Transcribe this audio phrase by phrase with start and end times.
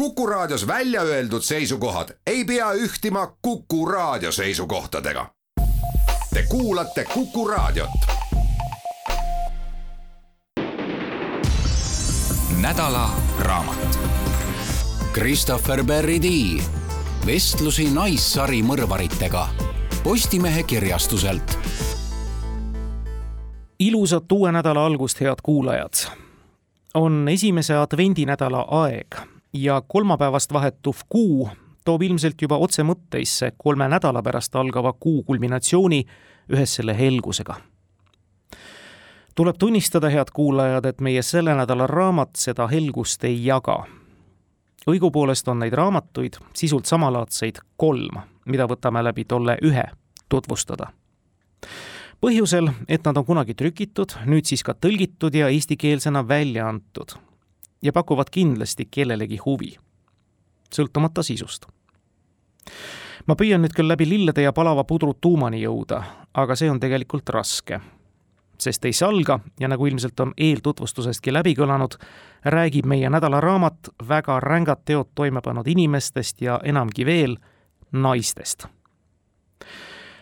[0.00, 5.26] Kuku Raadios välja öeldud seisukohad ei pea ühtima Kuku Raadio seisukohtadega.
[6.34, 7.90] Te kuulate Kuku Raadiot.
[12.60, 13.98] nädala raamat.
[15.12, 16.26] Christopher Berry D
[17.26, 19.48] vestlusi Naissari mõrvaritega
[20.02, 21.58] Postimehe kirjastuselt.
[23.78, 25.92] ilusat uue nädala algust, head kuulajad.
[26.94, 31.50] on esimese advendinädala aeg ja kolmapäevast vahetuv kuu
[31.84, 36.04] toob ilmselt juba otse mõtteisse kolme nädala pärast algava kuu kulminatsiooni
[36.52, 37.54] ühes selle helgusega.
[39.34, 43.84] tuleb tunnistada, head kuulajad, et meie selle nädala raamat seda helgust ei jaga.
[44.86, 49.84] õigupoolest on neid raamatuid, sisult samalaadseid, kolm, mida võtame läbi tolle ühe
[50.28, 50.92] tutvustada
[52.20, 57.16] põhjusel, et nad on kunagi trükitud, nüüd siis ka tõlgitud ja eestikeelsena välja antud
[57.82, 59.76] ja pakuvad kindlasti kellelegi huvi,
[60.72, 61.66] sõltumata sisust.
[63.26, 66.02] ma püüan nüüd küll läbi lillede ja palava pudru tuumani jõuda,
[66.34, 67.80] aga see on tegelikult raske.
[68.58, 71.96] sest ei salga ja nagu ilmselt on eeltutvustusestki läbi kõlanud,
[72.44, 77.36] räägib meie nädalaraamat väga rängad teod toime pannud inimestest ja enamgi veel,
[77.92, 78.66] naistest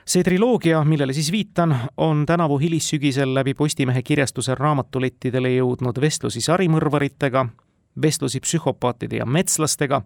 [0.08, 7.44] see triloogia, millele siis viitan, on tänavu hilissügisel läbi Postimehe kirjastuse raamatulettidele jõudnud vestlusi sarimõrvaritega,
[8.02, 10.00] vestlusi psühhopaatide ja metslastega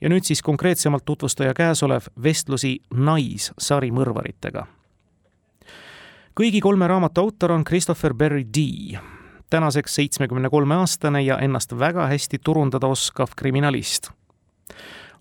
[0.00, 4.66] ja nüüd siis konkreetsemalt tutvustaja käesolev vestlusi naissarimõrvaritega.
[6.40, 8.98] kõigi kolme raamatu autor on Christopher Berry D,
[9.50, 14.10] tänaseks seitsmekümne kolme aastane ja ennast väga hästi turundada oskav kriminalist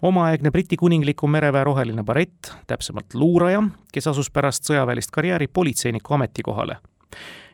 [0.01, 6.77] omaaegne Briti kuningliku mereväe roheline barett, täpsemalt luuraja, kes asus pärast sõjaväelist karjääri politseiniku ametikohale.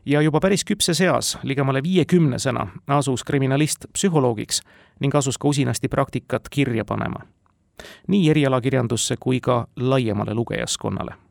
[0.05, 4.61] ja juba päris küpses eas, ligemale viiekümnesena, asus kriminalist psühholoogiks
[4.99, 7.19] ning asus ka usinasti praktikat kirja panema.
[8.07, 11.25] nii erialakirjandusse kui ka laiemale lugejaskonnale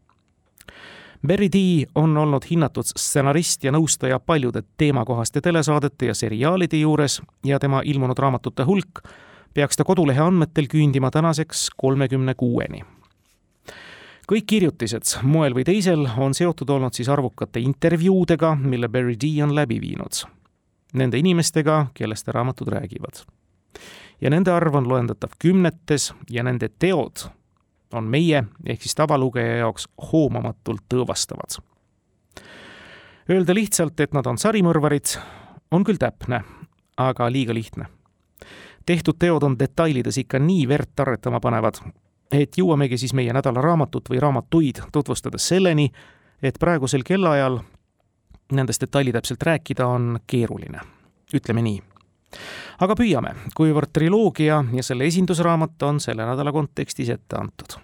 [1.26, 7.58] Berry D on olnud hinnatud stsenarist ja nõustaja paljude teemakohaste telesaadete ja seriaalide juures ja
[7.58, 9.00] tema ilmunud raamatute hulk
[9.54, 12.82] peaks ta kodulehe andmetel küündima tänaseks kolmekümne kuueni.
[14.24, 19.54] kõik kirjutised moel või teisel on seotud olnud siis arvukate intervjuudega, mille Barry D on
[19.54, 20.24] läbi viinud.
[20.94, 23.24] Nende inimestega, kellest raamatud räägivad.
[24.20, 27.28] ja nende arv on loendatav kümnetes ja nende teod
[27.92, 31.60] on meie ehk siis tavalugeja jaoks hoomamatult tõõvastavad.
[33.30, 35.18] Öelda lihtsalt, et nad on sarimõrvarid,
[35.70, 36.42] on küll täpne,
[36.96, 37.86] aga liiga lihtne
[38.86, 41.80] tehtud teod on detailides ikka nii verd tarretama panevad,
[42.32, 45.90] et jõuamegi siis meie nädala raamatut või raamatuid tutvustades selleni,
[46.42, 47.60] et praegusel kellaajal
[48.52, 50.80] nendest detailitäpselt rääkida on keeruline,
[51.34, 51.82] ütleme nii.
[52.80, 57.78] aga püüame, kuivõrd triloogia ja selle esindusraamat on selle nädala kontekstis ette antud.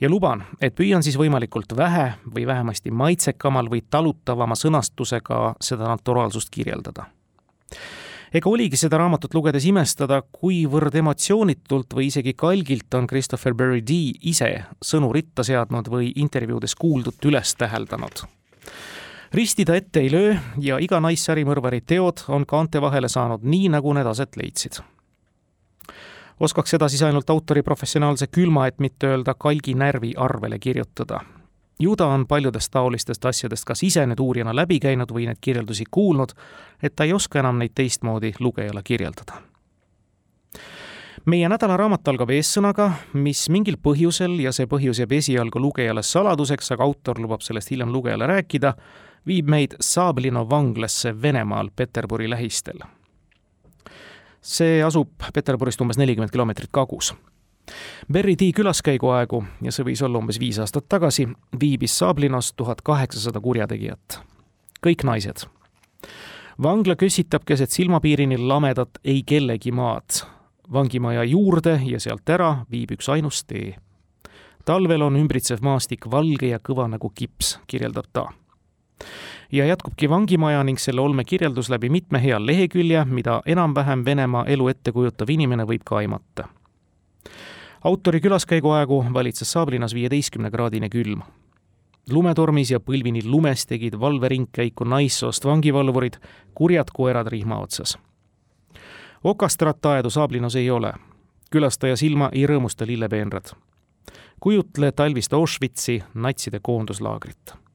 [0.00, 6.50] ja luban, et püüan siis võimalikult vähe või vähemasti maitsekamal või talutavama sõnastusega seda naturaalsust
[6.50, 7.06] kirjeldada
[8.34, 13.98] ega oligi seda raamatut lugedes imestada, kuivõrd emotsioonitult või isegi kalgilt on Christopher Berry D
[14.30, 14.50] ise
[14.82, 18.24] sõnu ritta seadnud või intervjuudes kuuldut üles täheldanud.
[19.32, 23.92] risti ta ette ei löö ja iga naissärimõrvari teod on kaante vahele saanud nii, nagu
[23.92, 24.82] need aset leidsid.
[26.40, 31.20] oskaks seda siis ainult autori professionaalse külma, et mitte öelda kalgi närvi arvele kirjutada
[31.80, 35.84] ju ta on paljudest taolistest asjadest kas ise nüüd uurijana läbi käinud või neid kirjeldusi
[35.90, 36.32] kuulnud,
[36.82, 39.42] et ta ei oska enam neid teistmoodi lugejale kirjeldada.
[41.26, 46.84] meie nädalaraamat algab eessõnaga, mis mingil põhjusel ja see põhjus jääb esialgu lugejale saladuseks, aga
[46.84, 48.74] autor lubab sellest hiljem lugejale rääkida,
[49.26, 52.78] viib meid Sablino vanglasse Venemaal Peterburi lähistel.
[54.40, 57.14] see asub Peterburist umbes nelikümmend kilomeetrit kagus
[58.12, 61.26] Berry D külaskäigu aegu, ja see võis olla umbes viis aastat tagasi,
[61.60, 64.20] viibis Saablinos tuhat kaheksasada kurjategijat.
[64.86, 65.46] kõik naised.
[66.62, 70.22] vangla kössitab keset silmapiirini lamedat ei kellegi maad.
[70.72, 73.76] vangimaja juurde ja sealt ära viib üks ainus tee.
[74.64, 78.28] talvel on ümbritsev maastik valge ja kõva nagu kips, kirjeldab ta
[79.52, 84.68] ja jätkubki vangimaja ning selle olme kirjeldus läbi mitme hea lehekülje, mida enam-vähem Venemaa elu
[84.68, 86.48] ette kujutav inimene võib ka aimata
[87.84, 91.22] autori külaskäigu aegu valitses Saablinas viieteistkümnekraadine külm.
[92.10, 96.14] lumetormis ja põlvini lumes tegid valveringkäiku naissoost vangivalvurid,
[96.54, 97.98] kurjad koerad rihma otsas.
[99.24, 100.92] okastrat aedu Saablinos ei ole.
[101.50, 103.44] külastaja silma ei rõõmusta lillepeenrad.
[104.40, 107.65] kujutle talvist Auschwitzi, natside koonduslaagrit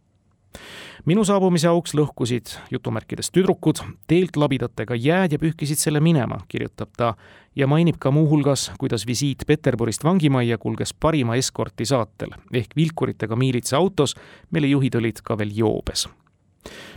[1.05, 7.13] minu saabumise auks lõhkusid jutumärkides tüdrukud teelt labidatega jääd ja pühkisid selle minema, kirjutab ta
[7.55, 13.77] ja mainib ka muuhulgas, kuidas visiit Peterburist vangimajja kulges parima eskorti saatel ehk vilkuritega miilitsa
[13.77, 14.15] autos,
[14.51, 16.07] mille juhid olid ka veel joobes.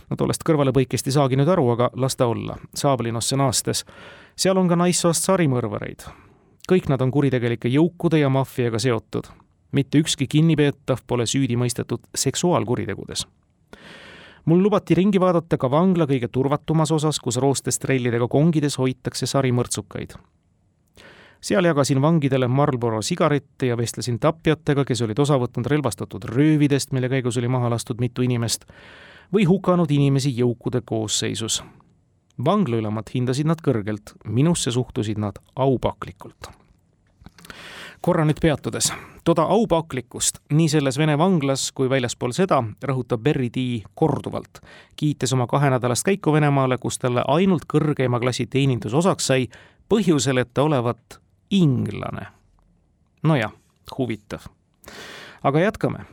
[0.09, 3.85] no tollest kõrvalepõikest ei saagi nüüd aru, aga las ta olla, Saablinosse naastes.
[4.35, 6.05] seal on ka naissoost sarimõrvareid.
[6.69, 9.25] kõik nad on kuritegelike jõukude ja maffiaga seotud
[9.71, 13.25] mitte ükski kinnipeetav pole süüdi mõistetud seksuaalkuritegudes
[14.45, 20.15] mul lubati ringi vaadata ka vangla kõige turvatumas osas, kus roostest trellidega kongides hoitakse sarimõrtsukaid.
[21.41, 27.09] seal jagasin vangidele Marlboro sigarette ja vestlesin tapjatega, kes olid osa võtnud relvastatud röövidest, mille
[27.09, 28.65] käigus oli maha lastud mitu inimest,
[29.33, 31.63] või hukanud inimesi jõukude koosseisus.
[32.45, 36.51] vanglaülemad hindasid nad kõrgelt, minusse suhtusid nad aupaklikult
[38.05, 38.91] korra nüüd peatudes,
[39.25, 44.61] toda aupaklikkust nii selles Vene vanglas kui väljaspool seda rõhutab Berry D korduvalt,
[44.93, 49.49] kiites oma kahenädalast käiku Venemaale, kus talle ainult kõrgeima klassi teenindus osaks sai,
[49.89, 51.17] põhjusel, et ta olevat
[51.49, 52.27] inglane.
[53.23, 53.57] nojah,
[53.97, 54.45] huvitav.
[55.43, 56.05] aga jätkame.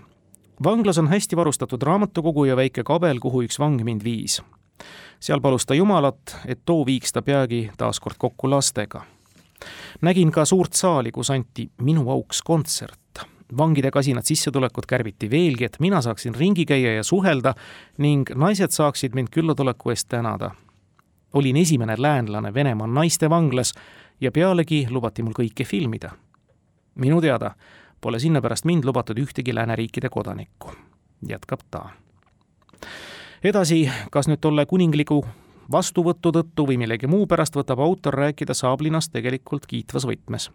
[0.65, 4.43] vanglas on hästi varustatud raamatukogu ja väike kabel, kuhu üks vang mind viis.
[5.21, 9.05] seal palus ta Jumalat, et too viiks ta peagi taas kord kokku lastega
[10.01, 12.99] nägin ka suurt saali, kus anti minu auks kontsert.
[13.57, 17.55] vangide kasinad sissetulekut kärbiti veelgi, et mina saaksin ringi käia ja suhelda
[17.99, 20.51] ning naised saaksid mind küllatuleku eest tänada.
[21.33, 23.75] olin esimene läänlane Venemaa naistevanglas
[24.21, 26.11] ja pealegi lubati mul kõike filmida.
[26.95, 27.55] minu teada
[28.01, 30.73] pole sinna pärast mind lubatud ühtegi lääneriikide kodanikku,
[31.29, 31.91] jätkab ta
[33.45, 35.23] edasi, kas nüüd tolle kuningliku
[35.73, 40.51] vastuvõtu tõttu või millegi muu pärast võtab autor rääkida Saablinast tegelikult kiitvas võtmes.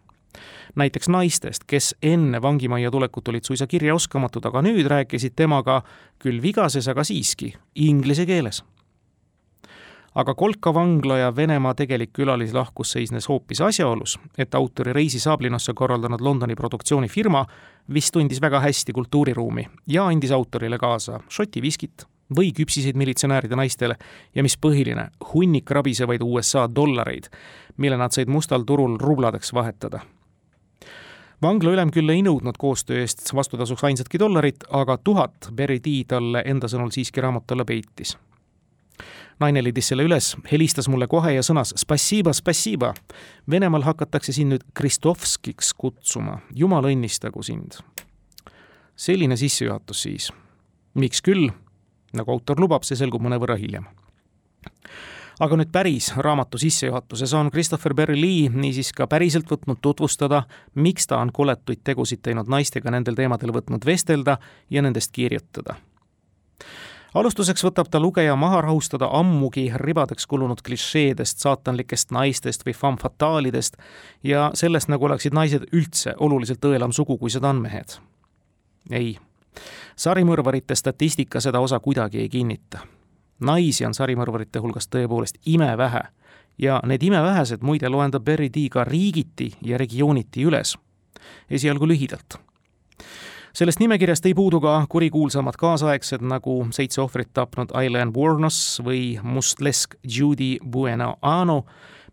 [0.75, 5.81] näiteks naistest, kes enne vangimajja tulekut olid suisa kirjaoskamatud, aga nüüd rääkisid temaga
[6.19, 8.63] küll vigases, aga siiski inglise keeles.
[10.15, 16.21] aga Kolka vangla ja Venemaa tegelik külalislahkus seisnes hoopis asjaolus, et autori reisi Saablinasse korraldanud
[16.21, 17.45] Londoni produktsioonifirma
[17.93, 23.95] vist tundis väga hästi kultuuriruumi ja andis autorile kaasa šoti viskit või küpsiseid militsionääride naistele
[24.35, 27.29] ja mis põhiline, hunnik rabisevaid USA dollareid,
[27.77, 29.99] mille nad said mustal turul rubladeks vahetada.
[31.41, 36.43] vangla ülem küll ei nõudnud koostöö eest vastutasuks ainsatki dollarit, aga tuhat Berry D talle
[36.45, 38.17] enda sõnul siiski raamatu alla peitis.
[39.39, 42.93] naine leidis selle üles, helistas mulle kohe ja sõnas spassiba, spassiba.
[43.49, 47.77] Venemaal hakatakse sind nüüd Kristovskiks kutsuma, jumal õnnistagu sind.
[48.95, 50.31] selline sissejuhatus siis.
[50.93, 51.51] miks küll
[52.13, 53.87] nagu autor lubab, see selgub mõnevõrra hiljem
[55.39, 60.43] aga nüüd päris raamatu sissejuhatuses on Christopher Berry Lee niisiis ka päriselt võtnud tutvustada,
[60.75, 64.37] miks ta on koletuid tegusid teinud naistega nendel teemadel võtnud vestelda
[64.69, 65.75] ja nendest kirjutada.
[67.13, 73.77] alustuseks võtab ta lugeja maha rahustada ammugi ribadeks kulunud klišeedest, saatanlikest naistest või femme fataalidest
[74.23, 77.99] ja sellest, nagu oleksid naised üldse oluliselt õelam sugu, kui seda on mehed.
[78.91, 79.17] ei
[79.95, 82.79] sarimõrvarite statistika seda osa kuidagi ei kinnita.
[83.39, 86.01] naisi on sarimõrvarite hulgas tõepoolest imevähe
[86.57, 90.77] ja need imevähesed muide loendab Berry D ka riigiti ja regiooniti üles.
[91.49, 92.47] esialgu lühidalt
[93.57, 99.95] sellest nimekirjast ei puudu ka kurikuulsamad kaasaegsed nagu seitse ohvrit tapnud Aileen Wuornos või mustlesk
[100.17, 101.63] Judy Buenoano,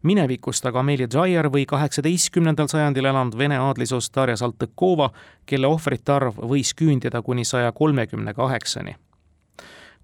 [0.04, 5.10] minevikust aga Amelia Dwyer või kaheksateistkümnendal sajandil elanud vene aadlisoost Darja Saltõkova,
[5.46, 8.96] kelle ohvrite arv võis küündida kuni saja kolmekümne kaheksani.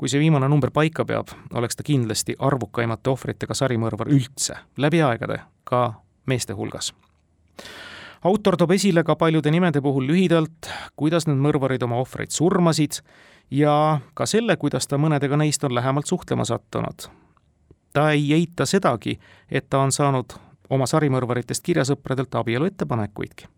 [0.00, 5.42] kui see viimane number paika peab, oleks ta kindlasti arvukaimate ohvritega sarimõrvar üldse, läbi aegade,
[5.64, 6.94] ka meeste hulgas
[8.24, 13.00] autor toob esile ka paljude nimede puhul lühidalt, kuidas need mõrvarid oma ohvreid surmasid
[13.50, 17.10] ja ka selle, kuidas ta mõnedega neist on lähemalt suhtlema sattunud
[17.92, 19.18] ta ei eita sedagi,
[19.50, 20.32] et ta on saanud
[20.70, 23.48] oma sarimõrvaritest kirjasõpradelt abielu ettepanekuidki.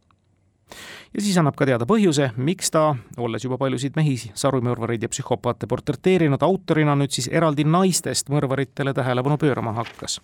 [1.14, 5.66] ja siis annab ka teada põhjuse, miks ta, olles juba paljusid mehi, sarimõrvareid ja psühhopaate
[5.66, 10.20] portreteerinud autorina, nüüd siis eraldi naistest mõrvaritele tähelepanu pöörama hakkas.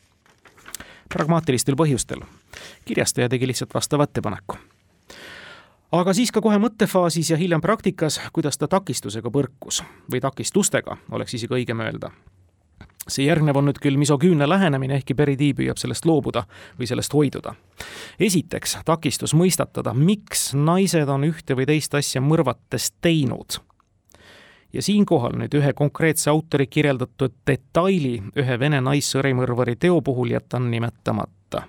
[1.08, 2.20] pragmaatilistel põhjustel.
[2.84, 4.56] kirjastaja tegi lihtsalt vastava ettepaneku
[5.92, 11.34] aga siis ka kohe mõttefaasis ja hiljem praktikas, kuidas ta takistusega põrkus või takistustega, oleks
[11.34, 12.10] isegi õigem öelda
[13.08, 16.44] see järgnev on nüüd küll misoküünne lähenemine, ehkki Beridi püüab sellest loobuda
[16.78, 17.54] või sellest hoiduda.
[18.20, 23.60] esiteks takistus mõistatada, miks naised on ühte või teist asja mõrvates teinud.
[24.72, 31.62] ja siinkohal nüüd ühe konkreetse autori kirjeldatud detaili ühe vene naissõrimõrvari teo puhul jätan nimetamata.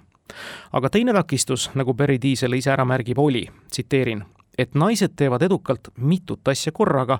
[0.72, 4.24] aga teine takistus, nagu Beridi selle ise ära märgib, oli, tsiteerin,
[4.58, 7.20] et naised teevad edukalt mitut asja korraga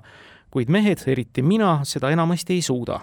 [0.50, 3.00] kuid mehed, eriti mina, seda enamasti ei suuda.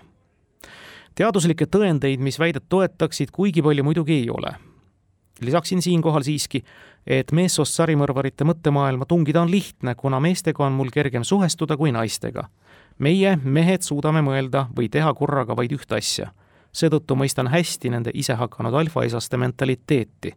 [1.17, 4.55] Teaduslikke tõendeid, mis väidet toetaksid, kuigi palju muidugi ei ole.
[5.41, 6.63] lisaksin siinkohal siiski,
[7.07, 12.47] et meessoost sarimõrvarite mõttemaailma tungida on lihtne, kuna meestega on mul kergem suhestuda kui naistega.
[12.97, 16.31] meie, mehed, suudame mõelda või teha korraga vaid ühte asja.
[16.71, 20.33] seetõttu mõistan hästi nende isehakanud alfaisaste mentaliteeti.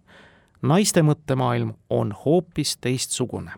[0.62, 3.52] naiste mõttemaailm on hoopis teistsugune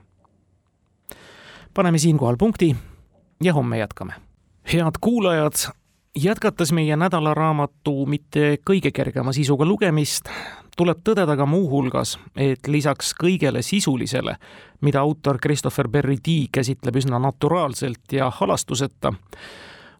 [1.74, 2.76] paneme siinkohal punkti
[3.42, 4.12] ja homme jätkame.
[4.72, 5.52] head kuulajad,
[6.16, 10.28] jätkates meie nädalaraamatu mitte kõige kergema sisuga lugemist,
[10.76, 14.36] tuleb tõdeda ka muuhulgas, et lisaks kõigele sisulisele,
[14.80, 19.12] mida autor Christopher Berry Dee käsitleb üsna naturaalselt ja halastuseta,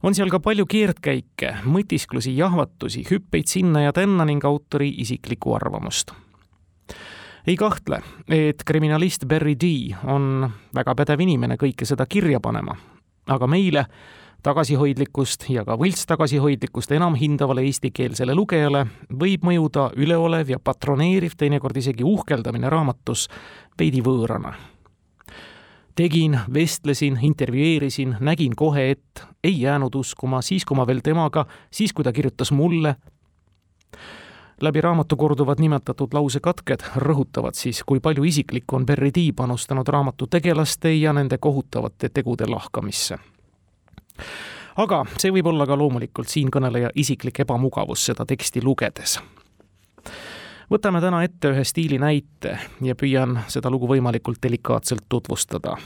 [0.03, 6.13] on seal ka palju keerdkäike, mõtisklusi, jahvatusi, hüppeid sinna ja tänna ning autori isiklikku arvamust.
[7.47, 12.77] Ei kahtle, et kriminalist Barry D on väga pädev inimene kõike seda kirja panema,
[13.27, 13.87] aga meile,
[14.43, 18.85] tagasihoidlikkust ja ka võlts tagasihoidlikkust enam hindavale eestikeelsele lugejale
[19.21, 23.29] võib mõjuda üleolev ja patroneeriv, teinekord isegi uhkeldamine raamatus
[23.79, 24.55] veidi võõrana.
[25.95, 31.93] tegin, vestlesin, intervjueerisin, nägin kohe, et ei jäänud uskuma siis, kui ma veel temaga, siis
[31.93, 32.97] kui ta kirjutas mulle,
[34.61, 40.27] läbi raamatu korduvad nimetatud lausekatked rõhutavad siis, kui palju isiklikku on Berry Dee panustanud raamatu
[40.27, 43.19] tegelaste ja nende kohutavate tegude lahkamisse.
[44.77, 49.19] Aga see võib olla ka loomulikult siinkõneleja isiklik ebamugavus seda teksti lugedes.
[50.71, 55.77] võtame täna ette ühe stiili näite ja püüan seda lugu võimalikult delikaatselt tutvustada.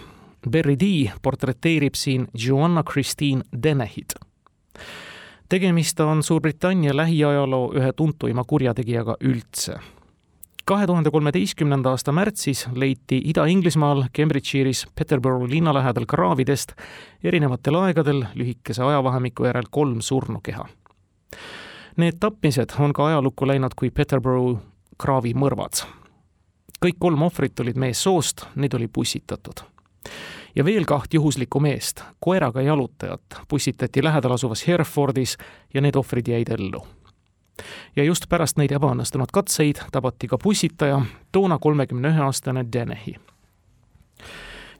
[0.50, 4.14] Berry Dee portreteerib siin Joanna Christine Denehit
[5.48, 9.78] tegemist on Suurbritannia lähiajaloo ühe tuntuima kurjategijaga üldse.
[10.66, 16.72] Kahe tuhande kolmeteistkümnenda aasta märtsis leiti Ida-Inglismaal Cambridgeshire'is Peterborough linna lähedal kraavidest
[17.24, 20.66] erinevatel aegadel lühikese ajavahemiku järel kolm surnukeha.
[21.96, 24.58] Need tapmised on ka ajalukku läinud kui Peterborough
[24.98, 25.86] kraavimõrvad.
[26.84, 29.62] kõik kolm ohvrit olid meessoost, neid oli pussitatud
[30.56, 35.36] ja veel kaht juhuslikku meest, koeraga jalutajat, pussitati lähedal asuvas Herefordis
[35.74, 36.86] ja need ohvrid jäid ellu.
[37.96, 41.00] Ja just pärast neid ebaõnnestunud katseid tabati ka pussitaja,
[41.32, 43.16] toona kolmekümne ühe aastane Denehi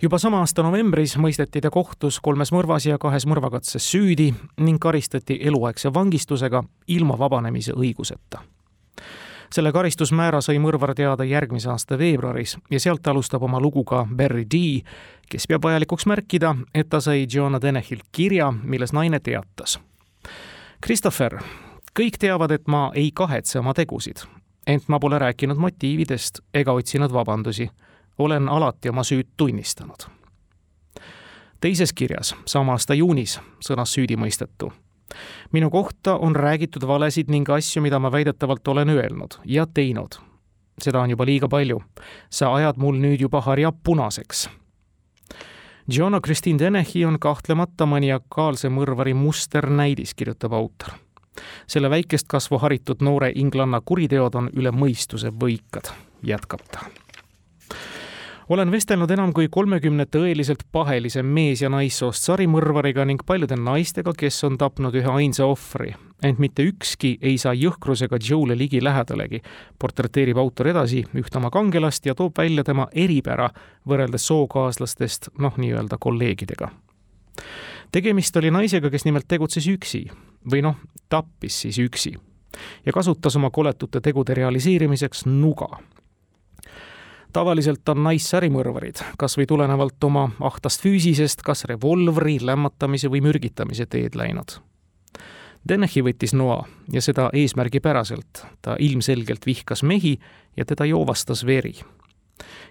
[0.03, 5.39] juba sama aasta novembris mõisteti ta kohtus kolmes mõrvas ja kahes mõrvakatses süüdi ning karistati
[5.41, 8.43] eluaegse vangistusega ilma vabanemise õiguseta
[9.53, 14.45] selle karistusmäära sai mõrvar teada järgmise aasta veebruaris ja sealt alustab oma lugu ka Barry
[14.45, 14.83] D,
[15.31, 19.79] kes peab vajalikuks märkida, et ta sai Joanna Denehilt kirja, milles naine teatas.
[20.85, 21.39] Christopher,
[21.99, 24.25] kõik teavad, et ma ei kahetse oma tegusid,
[24.67, 27.71] ent ma pole rääkinud motiividest ega otsinud vabandusi.
[28.19, 30.07] olen alati oma süüd tunnistanud.
[31.61, 34.73] teises kirjas, sama aasta juunis, sõnas süüdimõistetu
[35.53, 40.15] minu kohta on räägitud valesid ning asju, mida ma väidetavalt olen öelnud ja teinud.
[40.83, 41.83] seda on juba liiga palju.
[42.31, 44.49] sa ajad mul nüüd juba harja punaseks.
[45.91, 51.06] Giona Christine Denehi on kahtlemata maniakaalse mõrvari musternäidis, kirjutab autor.
[51.67, 56.87] Selle väikest kasvu haritud noore inglanna kuriteod on üle mõistuse võikad, jätkab ta
[58.49, 64.45] olen vestelnud enam kui kolmekümne tõeliselt pahelise mees- ja naissoost sarimõrvariga ning paljude naistega, kes
[64.45, 65.95] on tapnud ühe ainsa ohvri.
[66.23, 69.43] ent mitte ükski ei saa jõhkrusega Joe'le ligi lähedalegi,
[69.79, 73.51] portreteerib autor edasi üht oma kangelast ja toob välja tema eripära
[73.87, 76.71] võrreldes sookaaslastest, noh, nii-öelda kolleegidega.
[77.93, 80.07] Tegemist oli naisega, kes nimelt tegutses üksi
[80.51, 80.77] või noh,
[81.09, 82.17] tappis siis üksi
[82.87, 85.79] ja kasutas oma koletute tegude realiseerimiseks nuga
[87.37, 94.17] tavaliselt on naissärimõrvarid, kas või tulenevalt oma ahtast füüsisest, kas revolvri, lämmatamise või mürgitamise teed
[94.17, 94.57] läinud.
[95.69, 96.63] Denehi võttis noa
[96.93, 98.45] ja seda eesmärgipäraselt.
[98.63, 100.19] ta ilmselgelt vihkas mehi
[100.57, 101.75] ja teda joovastas veri.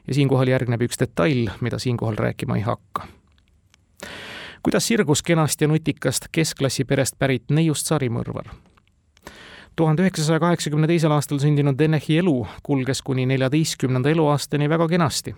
[0.08, 3.08] ja siinkohal järgneb üks detail, mida siinkohal rääkima ei hakka.
[4.66, 8.48] Kuidas sirgus kenast ja nutikast keskklassi perest pärit neiust sarimõrvar
[9.76, 12.34] tuhande üheksasaja kaheksakümne teisel aastal sündinud Denehi elu
[12.66, 15.36] kulges kuni neljateistkümnenda eluaastani väga kenasti.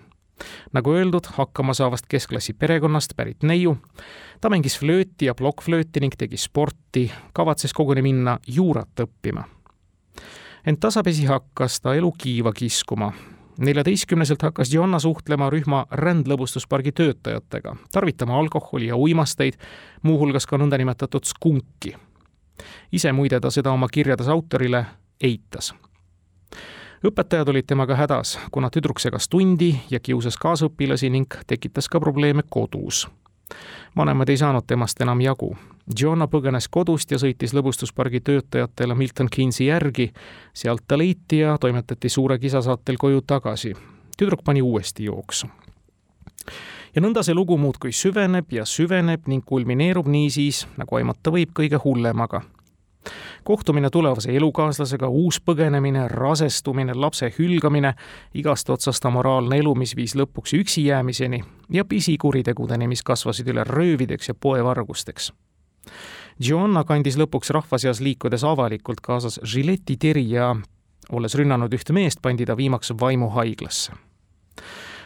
[0.72, 3.76] nagu öeldud, hakkama saavast keskklassi perekonnast pärit neiu,
[4.40, 9.44] ta mängis flööti ja plokkflööti ning tegi sporti, kavatses koguni minna juurat õppima.
[10.66, 13.12] ent tasapisi hakkas ta elu kiiva kiskuma
[13.58, 19.58] neljateistkümneselt hakkas Joanna suhtlema rühma rändlõbustuspargi töötajatega, tarvitama alkoholi ja uimasteid,
[20.02, 21.96] muuhulgas ka nõndanimetatud skunki
[22.92, 24.84] ise muide ta seda oma kirjades autorile
[25.20, 25.74] eitas.
[27.04, 32.42] õpetajad olid temaga hädas, kuna tüdruk segas tundi ja kiusas kaasõpilasi ning tekitas ka probleeme
[32.48, 33.06] kodus.
[33.96, 35.56] Vanemad ei saanud temast enam jagu.
[36.00, 40.12] Joanna põgenes kodust ja sõitis lõbustuspargi töötajatele Milton Keynesi järgi,
[40.52, 43.74] sealt ta leiti ja toimetati suure kisa saatel koju tagasi.
[44.18, 45.46] tüdruk pani uuesti jooksu
[46.94, 51.78] ja nõnda see lugu muudkui süveneb ja süveneb ning kulmineerub niisiis, nagu aimata võib, kõige
[51.84, 52.42] hullemaga
[53.44, 57.94] kohtumine tulevase elukaaslasega, uus põgenemine, rasestumine, lapse hülgamine,
[58.34, 64.28] igast otsast amoraalne elu, mis viis lõpuks üksi jäämiseni ja pisikuritegudeni, mis kasvasid üle röövideks
[64.28, 65.32] ja poevargusteks.
[66.38, 70.52] Joanna kandis lõpuks rahva seas liikudes avalikult kaasas žiletiteri ja
[71.10, 74.07] olles rünnanud ühte meest, pandi ta viimaks vaimuhaiglasse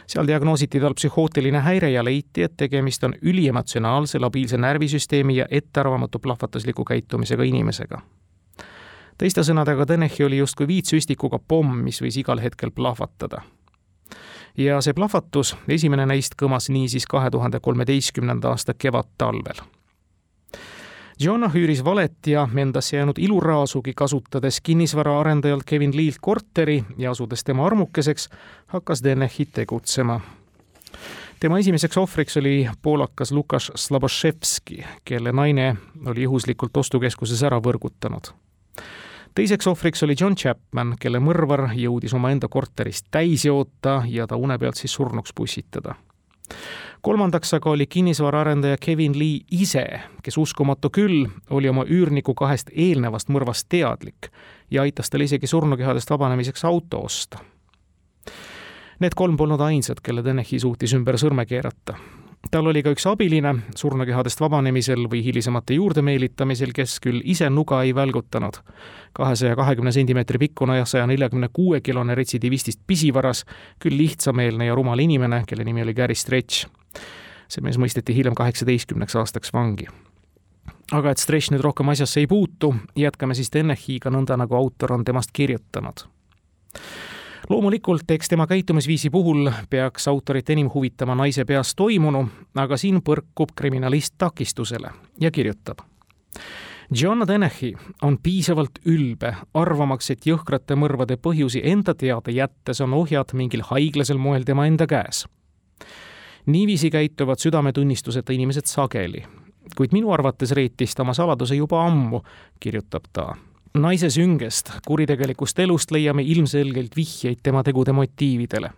[0.07, 6.19] seal diagnoositi tal psühhootiline häire ja leiti, et tegemist on üliemotsionaalse, labiilse närvisüsteemi ja ettearvamatu
[6.19, 8.01] plahvatusliku käitumisega inimesega.
[9.17, 13.41] teiste sõnadega, Tõnechi oli justkui viitsüstikuga pomm, mis võis igal hetkel plahvatada.
[14.57, 19.63] ja see plahvatus, esimene neist kõmas niisiis kahe tuhande kolmeteistkümnenda aasta kevadtalvel
[21.19, 27.65] Joanna hüüris valet ja endasse jäänud iluraasugi kasutades kinnisvaraarendajalt Kevin Lee'lt korteri ja asudes tema
[27.65, 28.29] armukeseks,
[28.67, 30.21] hakkas Denechi tegutsema.
[31.39, 38.33] tema esimeseks ohvriks oli poolakas Lukas Slaboševski, kelle naine oli juhuslikult ostukeskuses ära võrgutanud.
[39.35, 44.57] teiseks ohvriks oli John Chapman, kelle mõrvar jõudis omaenda korterist täis joota ja ta une
[44.57, 45.95] pealt siis surnuks pussitada
[47.03, 49.83] kolmandaks aga oli kinnisvaraarendaja Kevin Lee ise,
[50.23, 54.31] kes uskumatu küll, oli oma üürniku kahest eelnevast mõrvast teadlik
[54.71, 57.43] ja aitas tal isegi surnukehadest vabanemiseks auto osta.
[59.03, 61.97] Need kolm polnud ainsad, kelle Denechi suutis ümber sõrme keerata
[62.51, 67.95] tal oli ka üks abiline surnukehadest vabanemisel või hilisemate juurdemeelitamisel, kes küll ise nuga ei
[67.95, 68.59] välgutanud.
[69.13, 73.45] kahesaja kahekümne sentimeetri pikkune ja saja neljakümne kuue kilone retsidivistist pisivaras,
[73.79, 76.82] küll lihtsameelne ja rumal inimene, kelle nimi oli Gary Stretch.
[77.53, 79.87] See mees mõisteti hiljem kaheksateistkümneks aastaks vangi
[80.91, 85.05] aga et Stretch nüüd rohkem asjasse ei puutu, jätkame siis Dennechiga nõnda, nagu autor on
[85.07, 86.07] temast kirjutanud
[87.49, 93.51] loomulikult, eks tema käitumisviisi puhul peaks autorit enim huvitama naise peas toimunu, aga siin põrkub
[93.55, 95.83] kriminalist takistusele ja kirjutab.
[97.01, 103.33] John Dennehy on piisavalt ülbe, arvamaks, et jõhkrate mõrvade põhjusi enda teada jättes on ohjad
[103.33, 105.25] mingil haiglasel moel tema enda käes.
[106.45, 109.23] Niiviisi käituvad südametunnistuseta inimesed sageli,
[109.77, 112.21] kuid minu arvates reetis ta oma saladuse juba ammu,
[112.59, 113.33] kirjutab ta
[113.73, 118.69] naise süngest, kuritegelikust elust leiame ilmselgelt vihjeid tema tegude motiividele.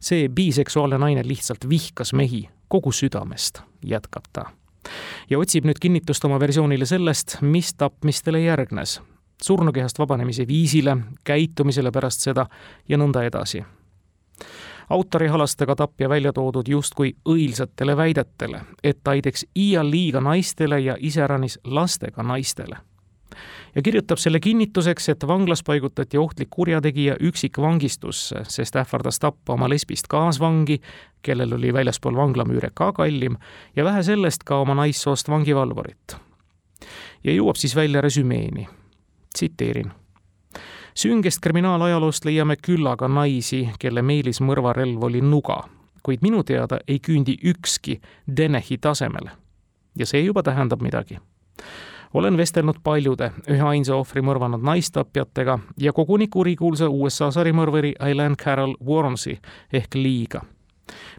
[0.00, 4.44] see biseksuaalne naine lihtsalt vihkas mehi kogu südamest, jätkab ta.
[5.30, 9.00] ja otsib nüüd kinnitust oma versioonile sellest, mis tapmistele järgnes.
[9.42, 12.46] surnukehast vabanemise viisile, käitumisele pärast seda
[12.88, 13.64] ja nõnda edasi
[14.90, 19.90] autor ei halasta ka tapja välja toodud justkui õilsatele väidetele, et ta ei teeks iial
[19.90, 22.76] liiga naistele ja iseäranis lastega naistele
[23.74, 30.10] ja kirjutab selle kinnituseks, et vanglas paigutati ohtlik kurjategija üksikvangistusse, sest ähvardas tappa oma lesbist
[30.10, 30.80] kaasvangi,
[31.22, 33.38] kellel oli väljaspool vanglamüüre ka kallim,
[33.76, 36.16] ja vähe sellest, ka oma naissoost vangivalvurit.
[37.24, 38.68] ja jõuab siis välja resümeeni.
[39.34, 39.99] tsiteerin
[40.94, 45.62] süngest kriminaalajaloost leiame küllaga naisi, kelle meelismõrvarelv oli nuga,
[46.02, 48.00] kuid minu teada ei küündi ükski
[48.36, 49.30] Denehi tasemele.
[49.98, 51.18] ja see juba tähendab midagi
[52.14, 59.38] olen vestelnud paljude üheainsa ohvri mõrvanud naistapjatega ja koguni kurikuulsa USA sarimõrvari Eileen Carroll Warrensi
[59.72, 60.42] ehk Lee'ga.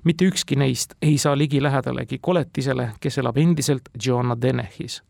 [0.03, 5.03] mitte ükski neist ei saa ligilähedalegi koletisele, kes elab endiselt Joanna Denehis.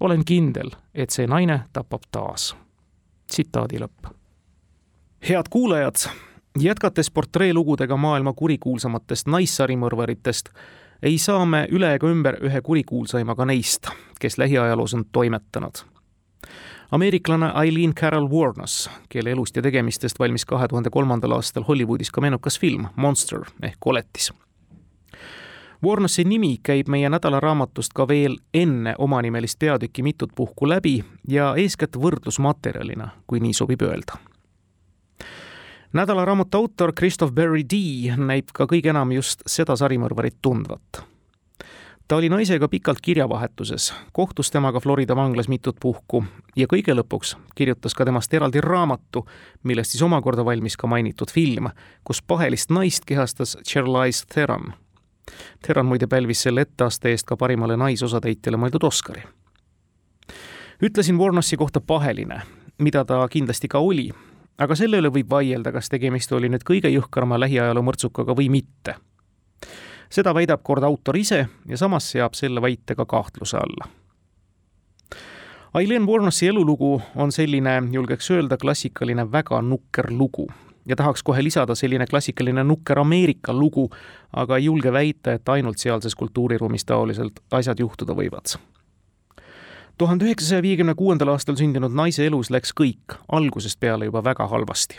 [0.00, 2.56] olen kindel, et see naine tapab taas.
[3.34, 4.14] Tsitaadi lõpp.
[5.28, 6.06] head kuulajad,
[6.60, 10.50] jätkates portreelugudega maailma kurikuulsamatest naissarimõrvaritest
[11.02, 15.82] ei saa me üle ega ümber ühe kurikuulsaimaga neist, kes lähiajaloos on toimetanud.
[16.90, 22.20] ameeriklane Eileen Carroll Warnes, kelle elust ja tegemistest valmis kahe tuhande kolmandal aastal Hollywoodis ka
[22.20, 24.32] menukas film Monster ehk Koletis.
[25.82, 31.96] Warnesi nimi käib meie nädalaraamatust ka veel enne omanimelist peatükki mitut puhku läbi ja eeskätt
[31.96, 34.20] võrdlusmaterjalina, kui nii sobib öelda
[35.94, 37.74] nädalaraamatu autor Christoph Berry D
[38.18, 41.04] näib ka kõige enam just seda sarimõrvarit tundvat.
[42.08, 46.24] ta oli naisega pikalt kirjavahetuses, kohtus temaga Florida vanglas mitut puhku
[46.56, 49.24] ja kõige lõpuks kirjutas ka temast eraldi raamatu,
[49.62, 51.70] millest siis omakorda valmis ka mainitud film,
[52.04, 54.74] kus pahelist naist kehastas Charlize Theron.
[55.66, 59.22] Theron muide pälvis selle etteaste eest ka parimale naisosatäitjale mõeldud Oscari.
[60.82, 62.42] ütlesin Warnossi kohta paheline,
[62.78, 64.10] mida ta kindlasti ka oli
[64.58, 68.96] aga selle üle võib vaielda, kas tegemist oli nüüd kõige jõhkrama lähiajaloo mõrtsukaga või mitte.
[70.10, 73.88] seda väidab kord autor ise ja samas seab selle väite ka kahtluse alla.
[75.74, 80.46] Aileen Wuornosi elulugu on selline, julgeks öelda, klassikaline väga nukker lugu
[80.86, 83.90] ja tahaks kohe lisada selline klassikaline nukker Ameerika lugu,
[84.32, 88.56] aga ei julge väita, et ainult sealses kultuuriruumis taoliselt asjad juhtuda võivad
[89.98, 94.98] tuhande üheksasaja viiekümne kuuendal aastal sündinud naise elus läks kõik algusest peale juba väga halvasti.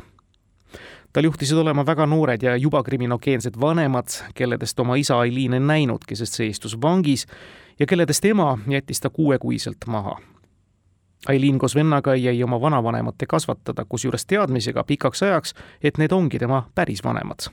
[1.14, 6.16] tal juhtisid olema väga noored ja juba kriminogeensed vanemad, kelledest oma isa Aileen ei näinudki,
[6.16, 7.28] sest see istus vangis
[7.80, 10.20] ja kelledest ema jättis ta kuuekuiselt maha.
[11.30, 16.68] Aileen koos vennaga jäi oma vanavanemate kasvatada, kusjuures teadmisega pikaks ajaks, et need ongi tema
[16.76, 17.50] päris vanemad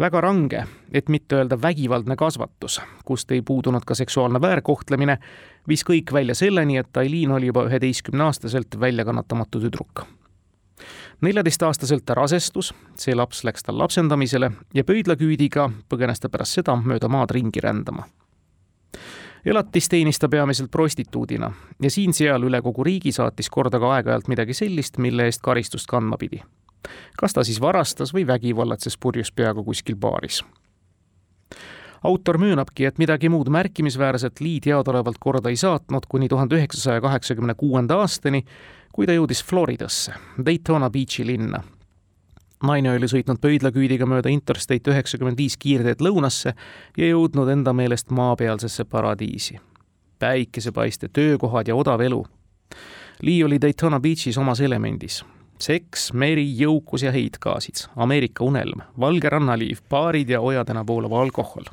[0.00, 5.18] väga range, et mitte öelda vägivaldne kasvatus, kust ei puudunud ka seksuaalne väärkohtlemine,
[5.68, 10.06] viis kõik välja selleni, et Aileen oli juba üheteistkümneaastaselt väljakannatamatu tüdruk.
[11.20, 17.08] neljateistaastaselt ta rasestus, see laps läks tal lapsendamisele ja pöidlaküüdiga põgenes ta pärast seda mööda
[17.08, 18.06] maad ringi rändama
[19.44, 24.54] elatist teenis ta peamiselt prostituudina ja siin-seal üle kogu riigi saatis korda ka aeg-ajalt midagi
[24.54, 26.42] sellist, mille eest karistust kandma pidi
[27.20, 30.44] kas ta siis varastas või vägivallatses purjus peaga kuskil baaris.
[32.02, 37.54] autor möönabki, et midagi muud märkimisväärset Lee teadaolevalt korda ei saatnud kuni tuhande üheksasaja kaheksakümne
[37.54, 38.44] kuuenda aastani,
[38.92, 40.14] kui ta jõudis Floridasse,
[40.46, 41.62] Daytona Beachi linna.
[42.62, 46.54] Naine oli sõitnud pöidlaküüdiga mööda Interstate üheksakümmend viis kiirteed lõunasse
[46.96, 49.60] ja jõudnud enda meelest maapealsesse paradiisi.
[50.18, 52.24] päikesepaiste, töökohad ja odav elu
[53.22, 55.24] Lee oli Daytona Beachis omas elemendis
[55.60, 61.68] seks, meri, jõukus ja heitgaasid, Ameerika unelm, valge rannaliiv, baarid ja ojadena voolav alkohol.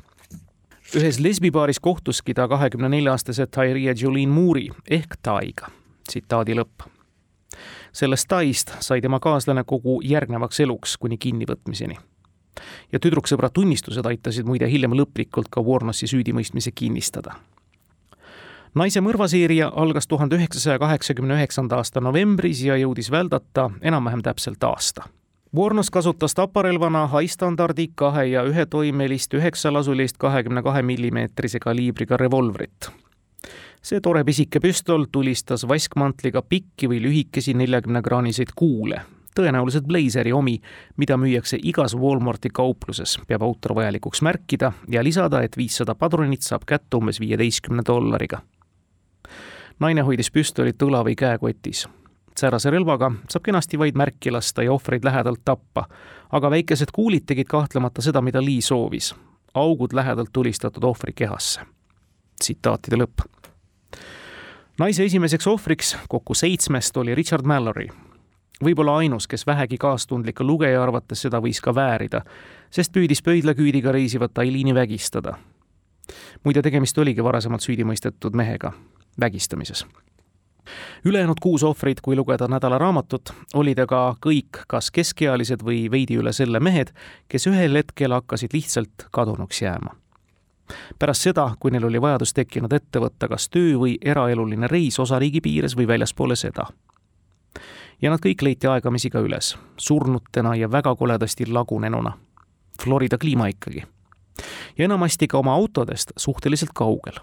[0.96, 5.70] ühes lesbibaaris kohtuski ta kahekümne nelja aastase Tyria Jolene Moore'i ehk Taiga.
[6.08, 6.97] tsitaadi lõpp.
[7.92, 11.98] Sellest Taist sai tema kaaslane kogu järgnevaks eluks kuni kinnivõtmiseni.
[12.92, 17.34] ja tüdruksõbra tunnistused aitasid muide hiljem lõplikult ka Warnosi süüdimõistmise kinnistada
[18.74, 25.08] naise mõrvaseeria algas tuhande üheksasaja kaheksakümne üheksanda aasta novembris ja jõudis väldata enam-vähem täpselt aasta.
[25.56, 32.90] Warnos kasutas taparelvana high-standardi kahe ja ühetoimelist üheksalasulist kahekümne kahe millimeetrise kaliibriga revolvrit.
[33.82, 39.00] See tore pisike püstol tulistas vaskmantliga pikki või lühikesi neljakümnekraaniseid kuule,
[39.38, 40.58] tõenäoliselt Blazeri omi,
[40.96, 46.66] mida müüakse igas Walmarti kaupluses, peab autor vajalikuks märkida ja lisada, et viissada padrunit saab
[46.66, 48.42] kätte umbes viieteistkümne dollariga
[49.80, 51.86] naine hoidis püstolit õla või käekotis.
[52.38, 55.88] säärase relvaga saab kenasti vaid märki lasta ja ohvreid lähedalt tappa,
[56.32, 59.14] aga väikesed kuulid tegid kahtlemata seda, mida Lee soovis,
[59.54, 61.60] augud lähedalt tulistatud ohvri kehasse.
[62.40, 63.37] tsitaatide lõpp.
[64.78, 67.88] Naise esimeseks ohvriks kokku seitsmest oli Richard Mallory,
[68.64, 72.22] võib-olla ainus, kes vähegi kaastundliku lugeja arvates seda võis ka väärida,
[72.70, 75.38] sest püüdis pöidlaküüdiga reisivat Ailiini vägistada.
[76.44, 78.72] muide, tegemist oligi varasemalt süüdi mõistetud mehega
[79.20, 79.86] vägistamises.
[81.04, 86.60] ülejäänud kuus ohvrit, kui lugeda nädalaraamatut, olid aga kõik kas keskealised või veidi üle selle
[86.60, 86.92] mehed,
[87.28, 89.96] kes ühel hetkel hakkasid lihtsalt kadunuks jääma.
[90.98, 95.40] Pärast seda, kui neil oli vajadus tekkinud ette võtta kas töö või eraeluline reis osariigi
[95.40, 96.68] piires või väljaspoole seda
[98.02, 102.12] ja nad kõik leiti aegamisi ka üles, surnutena ja väga koledasti lagunenuna.
[102.82, 103.82] Florida kliima ikkagi.
[104.78, 107.18] ja enamasti ka oma autodest suhteliselt kaugel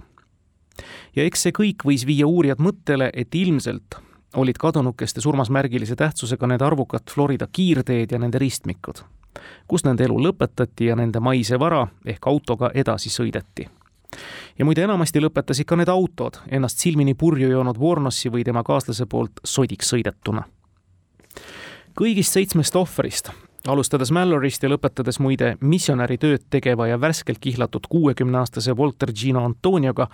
[1.16, 3.96] ja eks see kõik võis viia uurijad mõttele, et ilmselt
[4.36, 9.00] olid kadunukeste surmas märgilise tähtsusega need arvukad Florida kiirteed ja nende ristmikud,
[9.68, 13.68] kus nende elu lõpetati ja nende maise vara ehk autoga edasi sõideti.
[14.60, 19.06] ja muide, enamasti lõpetasid ka need autod ennast silmini purju joonud Warnossi või tema kaaslase
[19.06, 20.44] poolt sodiks sõidetuna.
[22.00, 23.32] kõigist seitsmest ohvrist
[23.68, 30.08] alustades Mallorist ja lõpetades muide missionäri tööd tegeva ja värskelt kihlatud kuuekümneaastase Walter Gino Antonioga,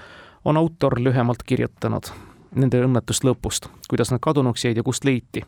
[0.45, 2.11] on autor lühemalt kirjutanud
[2.55, 5.43] nende õnnetust lõpust, kuidas nad kadunuks jäid ja kust leiti.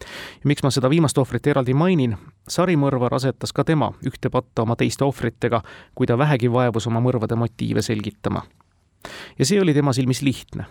[0.00, 2.16] Ja miks ma seda viimast ohvrit eraldi mainin,
[2.48, 5.62] sarimõrvar asetas ka tema ühte patta oma teiste ohvritega,
[5.94, 8.42] kui ta vähegi vaevus oma mõrvade motiive selgitama.
[9.38, 10.66] ja see oli tema silmis lihtne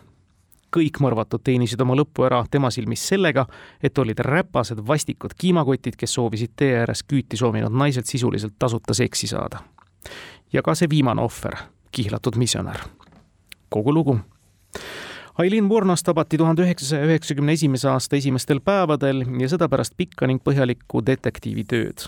[0.76, 3.46] kõik mõrvatud teenisid oma lõpu ära tema silmis sellega,
[3.84, 9.28] et olid räpased vastikud kiimakotid, kes soovisid tee ääres küüti soovinud naiselt sisuliselt tasuta seksi
[9.28, 9.64] saada.
[10.54, 11.56] ja ka see viimane ohver,
[11.92, 12.84] kihlatud misjonär
[13.70, 14.20] kogu lugu.
[15.38, 20.40] Aileen Wuornos tabati tuhande üheksasaja üheksakümne esimese aasta esimestel päevadel ja seda pärast pikka ning
[20.40, 22.06] põhjalikku detektiivitööd.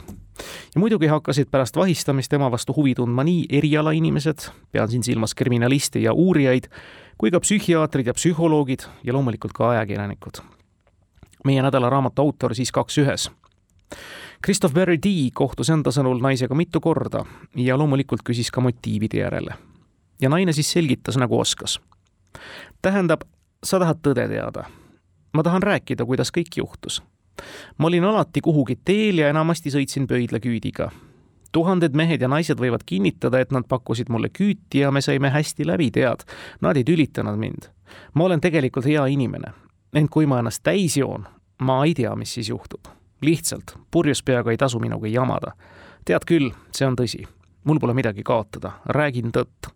[0.75, 5.99] ja muidugi hakkasid pärast vahistamist tema vastu huvi tundma nii erialainimesed, pean siin silmas kriminaliste
[5.99, 6.69] ja uurijaid,
[7.17, 10.39] kui ka psühhiaatrid ja psühholoogid ja loomulikult ka ajakirjanikud.
[11.43, 13.29] meie nädala raamatu autor siis kaks ühes
[14.45, 17.23] Christoph Berry D kohtus enda sõnul naisega mitu korda
[17.55, 19.53] ja loomulikult küsis ka motiivide järele.
[20.21, 21.79] ja naine siis selgitas, nagu oskas.
[22.81, 23.23] Tähendab,
[23.63, 24.65] sa tahad tõde teada.
[25.33, 27.01] ma tahan rääkida, kuidas kõik juhtus.
[27.77, 30.91] ma olin alati kuhugi teel ja enamasti sõitsin pöidlaküüdiga.
[31.51, 35.65] tuhanded mehed ja naised võivad kinnitada, et nad pakkusid mulle küüti ja me saime hästi
[35.65, 36.23] läbi, tead.
[36.61, 37.69] Nad ei tülitanud mind.
[38.13, 39.53] ma olen tegelikult hea inimene.
[39.93, 41.27] ent kui ma ennast täis joon,
[41.59, 45.51] ma ei tea, mis siis juhtub lihtsalt, purjus peaga ei tasu minuga jamada.
[46.05, 47.25] tead küll, see on tõsi.
[47.63, 49.71] mul pole midagi kaotada, räägin tõtt.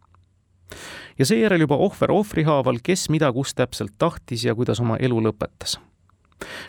[1.19, 5.21] Ja seejärel juba ohver ohvri haaval, kes mida kus täpselt tahtis ja kuidas oma elu
[5.21, 5.79] lõpetas.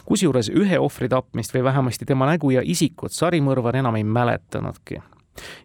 [0.05, 5.03] kusjuures ühe ohvri tapmist või vähemasti tema nägu ja isikut sarimõrvar enam ei mäletanudki.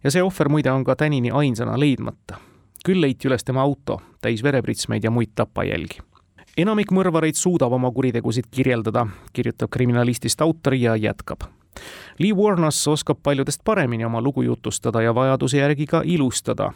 [0.04, 2.38] ja see ohver muide on ka tänini ainsana leidmata.
[2.86, 6.00] küll leiti üles tema auto, täis verepritsmeid ja muid tapajälgi
[6.58, 11.46] enamik mõrvareid suudab oma kuritegusid kirjeldada, kirjutab kriminalistist autor ja jätkab.
[12.20, 16.72] Lee Warnas oskab paljudest paremini oma lugu jutustada ja vajaduse järgi ka ilustada.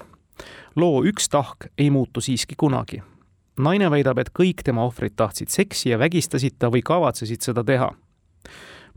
[0.76, 3.02] Loo üks tahk ei muutu siiski kunagi.
[3.60, 7.92] naine väidab, et kõik tema ohvrid tahtsid seksi ja vägistasid ta või kavatsesid seda teha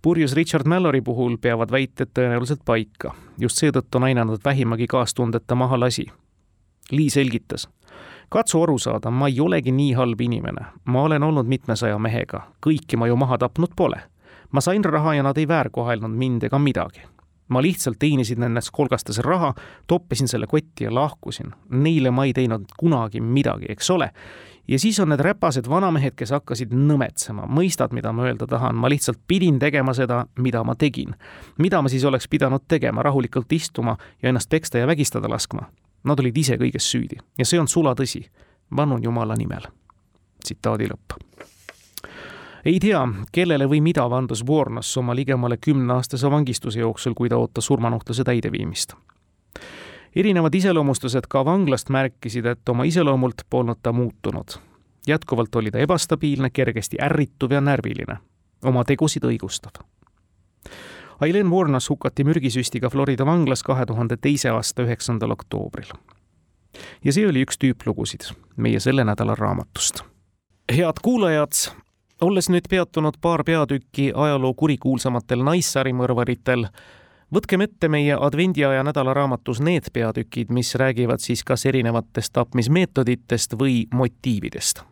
[0.02, 3.14] purjus Richard Mallory puhul peavad väited tõenäoliselt paika.
[3.38, 6.06] just seetõttu naine nad vähimagi kaastundeta maha lasi.
[6.92, 7.68] Lee selgitas
[8.28, 10.66] katsu aru saada, ma ei olegi nii halb inimene.
[10.84, 14.00] ma olen olnud mitmesaja mehega, kõiki ma ju maha tapnud pole.
[14.52, 17.02] ma sain raha ja nad ei väärkohelnud mind ega midagi.
[17.48, 19.52] Ma lihtsalt teenisin nendest kolgastes raha,
[19.86, 21.52] toppisin selle kotti ja lahkusin.
[21.70, 24.10] Neile ma ei teinud kunagi midagi, eks ole
[24.68, 28.88] ja siis on need räpased vanamehed, kes hakkasid nõmetsema, mõistad, mida ma öelda tahan, ma
[28.88, 31.14] lihtsalt pidin tegema seda, mida ma tegin.
[31.58, 35.68] mida ma siis oleks pidanud tegema, rahulikult istuma ja ennast peksta ja vägistada laskma?
[36.04, 38.24] Nad olid ise kõiges süüdi ja see on sulatõsi.
[38.76, 39.62] vannun Jumala nimel.
[40.44, 41.20] tsitaadi lõpp.
[42.64, 43.00] Ei tea,
[43.32, 48.94] kellele või mida vandas Warnos oma ligemale kümneaastase vangistuse jooksul, kui ta ootas surmanuhtluse täideviimist.
[50.16, 54.58] erinevad iseloomustused ka vanglast märkisid, et oma iseloomult polnud ta muutunud.
[55.06, 58.16] jätkuvalt oli ta ebastabiilne, kergesti ärrituv ja närviline,
[58.64, 59.84] oma tegusid õigustav
[61.20, 65.92] Aileen Warnas hukati mürgisüstiga Florida vanglas kahe tuhande teise aasta üheksandal oktoobril.
[67.04, 70.02] ja see oli üks tüüplugusid meie selle nädala raamatust.
[70.72, 71.52] head kuulajad,
[72.24, 76.66] olles nüüd peatunud paar peatükki ajaloo kurikuulsamatel naissarimõrvaritel,
[77.34, 84.84] võtkem ette meie advendiaja nädalaraamatus need peatükid, mis räägivad siis kas erinevatest tapmismeetoditest või motiividest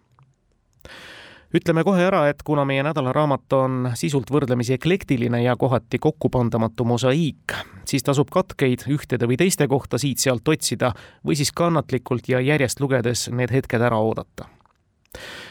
[1.55, 7.57] ütleme kohe ära, et kuna meie nädalaraamat on sisult võrdlemisi eklektiline ja kohati kokkupandamatu mosaiik,
[7.89, 10.93] siis tasub katkeid ühtede või teiste kohta siit-sealt otsida
[11.27, 14.49] või siis kannatlikult ja järjest lugedes need hetked ära oodata.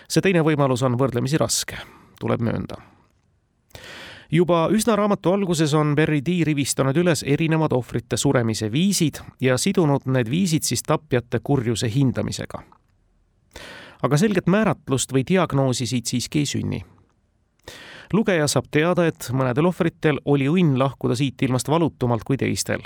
[0.09, 1.77] See teine võimalus on võrdlemisi raske,
[2.19, 2.79] tuleb möönda
[4.31, 10.07] juba üsna raamatu alguses on Berry D rivistanud üles erinevad ohvrite suremise viisid ja sidunud
[10.07, 12.63] need viisid siis tapjate kurjuse hindamisega
[14.01, 16.81] aga selget määratlust või diagnoosi siit siiski ei sünni.
[18.13, 22.81] lugeja saab teada, et mõnedel ohvritel oli õnn lahkuda siit ilmast valutumalt kui teistel.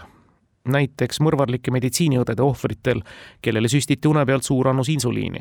[0.65, 3.01] näiteks mõrvarlike meditsiiniõdede ohvritel,
[3.41, 5.39] kellele süstiti une pealt suur annus insuliini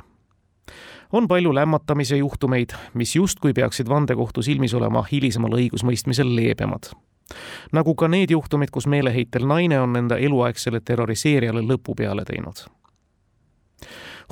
[1.15, 6.91] on palju lämmatamise juhtumeid, mis justkui peaksid vandekohtu silmis olema hilisemal õigusmõistmisel leebemad.
[7.73, 12.67] nagu ka need juhtumid, kus meeleheitel naine on enda eluaegsele terroriseerijale lõpu peale teinud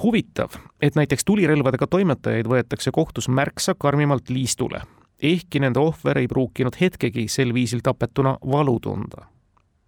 [0.02, 4.80] huvitav, et näiteks tulirelvadega toimetajaid võetakse kohtus märksa karmimalt liistule,
[5.22, 9.26] ehkki nende ohver ei pruukinud hetkegi sel viisil tapetuna valu tunda.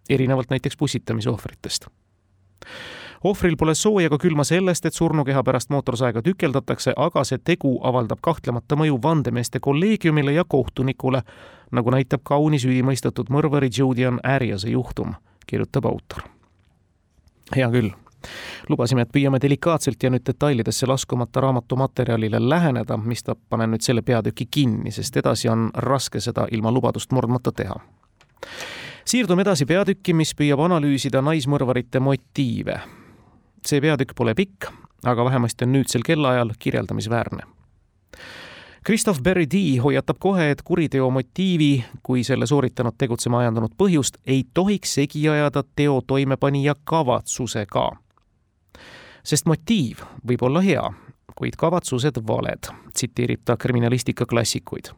[0.09, 1.87] erinevalt näiteks pussitamise ohvritest
[3.25, 8.21] ohvril pole sooja ega külma sellest, et surnukeha pärast mootorsaega tükeldatakse, aga see tegu avaldab
[8.23, 11.23] kahtlemata mõju vandemeeste kolleegiumile ja kohtunikule,
[11.73, 15.15] nagu näitab kauni süüdimõistetud mõrvari Julian Ariase juhtum,
[15.47, 16.23] kirjutab autor.
[17.57, 17.93] hea küll
[18.69, 24.03] lubasime, et püüame delikaatselt ja nüüd detailidesse laskumata raamatu materjalile läheneda, mistap panen nüüd selle
[24.03, 27.77] peatüki kinni, sest edasi on raske seda ilma lubadust murdmata teha.
[29.05, 32.81] siirdume edasi peatükki, mis püüab analüüsida naismõrvarite motiive.
[33.67, 34.71] See peatükk pole pikk,
[35.05, 37.47] aga vähemasti on nüüdsel kellaajal kirjeldamisväärne
[38.87, 44.45] Christoph Berry D hoiatab kohe, et kuriteo motiivi, kui selle sooritanud tegutsema ajendanud põhjust, ei
[44.55, 47.91] tohiks segi ajada teo toimepanija kavatsusega
[49.25, 50.85] sest motiiv võib olla hea,
[51.35, 54.93] kuid kavatsused valed, tsiteerib ta kriminalistika klassikuid.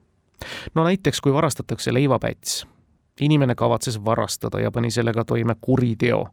[0.74, 2.66] no näiteks, kui varastatakse leivapäts.
[3.20, 6.28] inimene kavatses varastada ja pani sellega toime kuriteo,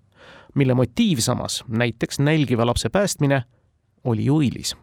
[0.53, 3.43] mille motiiv samas, näiteks nälgiva lapse päästmine,
[4.03, 4.75] oli ju õilis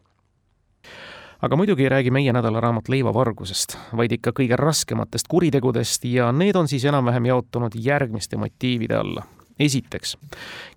[1.43, 6.69] aga muidugi ei räägi meie nädalaraamat leivavargusest, vaid ikka kõige raskematest kuritegudest ja need on
[6.69, 9.27] siis enam-vähem jaotunud järgmiste motiivide alla.
[9.61, 10.17] esiteks,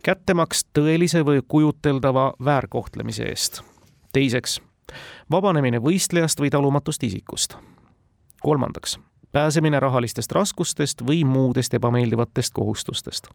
[0.04, 3.62] kättemaks tõelise või kujuteldava väärkohtlemise eest.
[4.14, 4.62] teiseks,
[5.32, 7.58] vabanemine võistlejast või talumatust isikust.
[8.42, 9.00] kolmandaks,
[9.34, 13.28] pääsemine rahalistest raskustest või muudest ebameeldivatest kohustustest.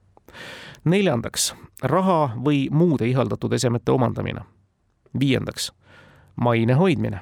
[0.84, 4.40] neljandaks, raha või muude ihaldatud esemete omandamine.
[5.20, 5.72] viiendaks,
[6.36, 7.20] maine hoidmine.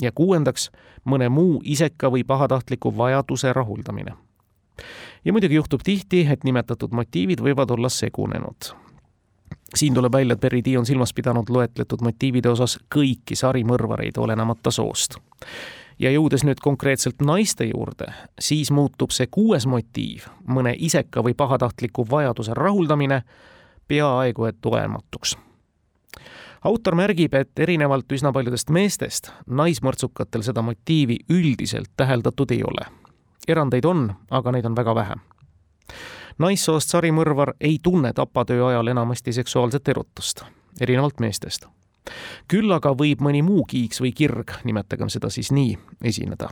[0.00, 0.70] ja kuuendaks,
[1.04, 4.12] mõne muu iseka või pahatahtliku vajaduse rahuldamine.
[5.24, 8.74] ja muidugi juhtub tihti, et nimetatud motiivid võivad olla segunenud
[9.74, 15.18] siin tuleb välja, et Beridi on silmas pidanud loetletud motiivide osas kõiki sarimõrvareid, olenemata soost
[15.98, 22.06] ja jõudes nüüd konkreetselt naiste juurde, siis muutub see kuues motiiv, mõne iseka või pahatahtliku
[22.10, 23.22] vajaduse rahuldamine,
[23.88, 25.36] peaaegu et olematuks.
[26.64, 32.86] autor märgib, et erinevalt üsna paljudest meestest, naismõrtsukatel seda motiivi üldiselt täheldatud ei ole.
[33.48, 35.14] erandeid on, aga neid on väga vähe
[36.38, 40.42] naissoost sarimõrvar ei tunne tapatöö ajal enamasti seksuaalset erutust,
[40.80, 41.66] erinevalt meestest
[42.48, 46.50] küll aga võib mõni muu kiiks või kirg, nimetagem seda siis nii, esineda.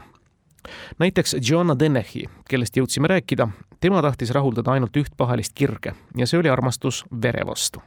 [0.99, 3.49] näiteks Joanna Dennehi, kellest jõudsime rääkida,
[3.81, 7.83] tema tahtis rahuldada ainult üht pahalist kirge ja see oli armastus vere vastu.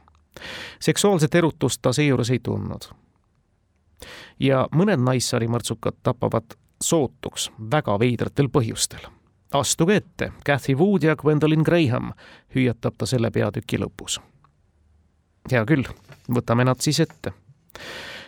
[0.80, 2.88] seksuaalset erutust ta seejuures ei tundnud.
[4.38, 9.00] ja mõned naissarimõrtsukad tapavad sootuks väga veidratel põhjustel.
[9.52, 12.12] astuge ette, Cathy Wood ja Gwendolyn Graham,
[12.54, 14.20] hüüatab ta selle peatüki lõpus.
[15.50, 15.84] hea küll,
[16.28, 17.32] võtame nad siis ette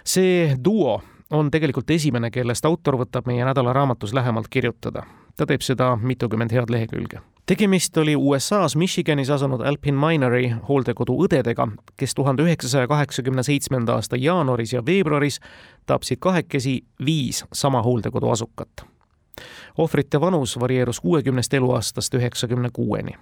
[0.04, 1.00] see duo
[1.30, 5.02] on tegelikult esimene, kellest autor võtab meie nädalaraamatus lähemalt kirjutada.
[5.36, 7.20] ta teeb seda mitukümmend head lehekülge.
[7.46, 14.16] tegemist oli USA-s Michiganis asunud Alpine Minori hooldekodu õdedega, kes tuhande üheksasaja kaheksakümne seitsmenda aasta
[14.16, 15.40] jaanuaris ja veebruaris
[15.86, 18.84] tapsid kahekesi viis sama hooldekodu asukat.
[19.78, 23.12] ohvrite vanus varieerus kuuekümnest eluaastast üheksakümne kuueni.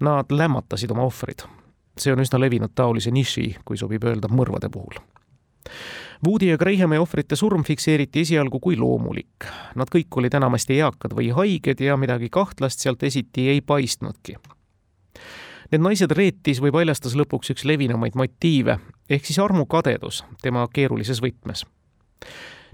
[0.00, 1.61] Nad lämmatasid oma ohvrid
[1.98, 5.00] see on üsna levinud taolise niši, kui sobib öelda, mõrvade puhul.
[6.26, 9.46] Woody ja Grahami ohvrite surm fikseeriti esialgu kui loomulik.
[9.74, 14.36] Nad kõik olid enamasti eakad või haiged ja midagi kahtlast sealt esiti ei paistnudki.
[15.72, 18.76] Need naised reetis või paljastas lõpuks üks levinumaid motiive,
[19.10, 21.64] ehk siis armukadedus tema keerulises võtmes.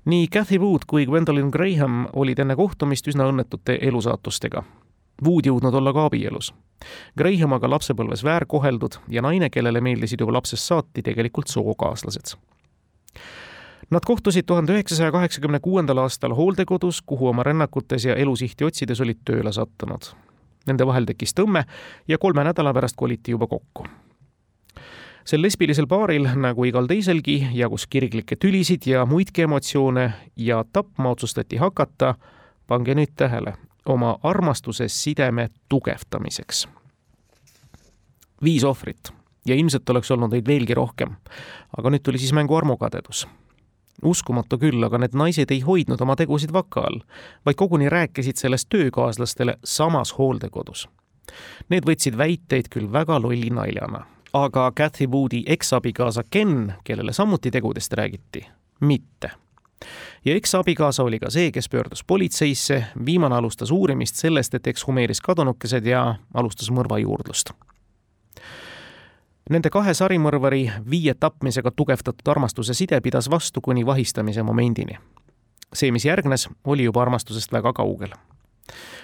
[0.04, 4.62] nii Cathy Wood kui Gwendolyn Graham olid enne kohtumist üsna õnnetute elusaatustega.
[5.24, 6.52] Wood jõudnud olla ka abielus
[7.18, 12.36] Graham aga lapsepõlves väärkoheldud ja naine, kellele meeldisid juba lapsest saati tegelikult sookaaslased.
[13.90, 19.22] Nad kohtusid tuhande üheksasaja kaheksakümne kuuendal aastal hooldekodus, kuhu oma rännakutes ja elusihti otsides olid
[19.24, 20.10] tööle sattunud.
[20.68, 21.64] Nende vahel tekkis tõmme
[22.08, 23.88] ja kolme nädala pärast koliti juba kokku
[25.28, 30.06] sel lesbilisel paaril, nagu igal teiselgi, jagus kirglikke tülisid ja muidki emotsioone
[30.40, 32.14] ja tapma otsustati hakata,
[32.66, 33.52] pange nüüd tähele,
[33.88, 36.68] oma armastuse sideme tugevdamiseks.
[38.44, 39.12] viis ohvrit
[39.46, 41.16] ja ilmselt oleks olnud neid veelgi rohkem.
[41.78, 43.26] aga nüüd tuli siis mängu armukadedus.
[44.02, 47.00] uskumatu küll, aga need naised ei hoidnud oma tegusid vaka all,
[47.46, 50.88] vaid koguni rääkisid sellest töökaaslastele samas hooldekodus.
[51.68, 57.92] Need võtsid väiteid küll väga lolli naljana, aga Cathy Woodi eksabikaasa Ken, kellele samuti tegudest
[57.92, 58.46] räägiti,
[58.80, 59.30] mitte
[60.24, 65.86] ja eksabikaasa oli ka see, kes pöördus politseisse, viimane alustas uurimist sellest, et ekshumeeris kadunukesed
[65.86, 67.52] ja alustas mõrvajuurdlust.
[69.50, 74.98] Nende kahe sarimõrvari viie tapmisega tugevdatud armastuse side pidas vastu kuni vahistamise momendini.
[75.74, 78.12] see, mis järgnes, oli juba armastusest väga kaugel.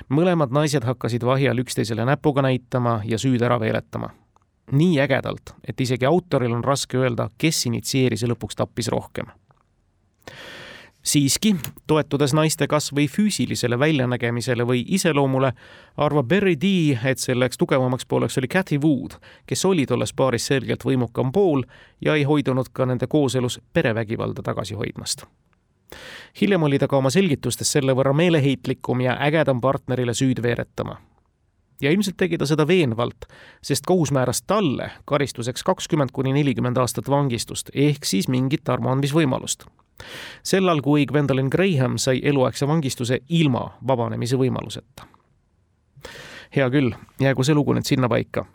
[0.09, 4.11] mõlemad naised hakkasid vahi all üksteisele näpuga näitama ja süüd ära veeletama.
[4.73, 9.27] nii ägedalt, et isegi autoril on raske öelda, kes initsieeris ja lõpuks tappis rohkem
[11.05, 11.55] siiski,
[11.87, 15.53] toetudes naiste kas või füüsilisele väljanägemisele või iseloomule,
[15.97, 20.85] arvab Berry D, et selleks tugevamaks pooleks oli Cathy Wood, kes oli tolles paaris selgelt
[20.85, 21.65] võimukam pool
[22.01, 25.27] ja ei hoidunud ka nende kooselus perevägivalda tagasi hoidmast.
[26.41, 30.97] hiljem oli ta ka oma selgitustes selle võrra meeleheitlikum ja ägedam partnerile süüd veeretama
[31.83, 33.27] ja ilmselt tegi ta seda veenvalt,
[33.63, 39.67] sest kohus määras talle karistuseks kakskümmend kuni nelikümmend aastat vangistust ehk siis mingit armuandmisvõimalust
[40.43, 45.07] sellal, kui Gwendolyn Graham sai eluaegse vangistuse ilma vabanemise võimaluseta.
[46.57, 48.47] hea küll, jäägu see lugu nüüd sinnapaika.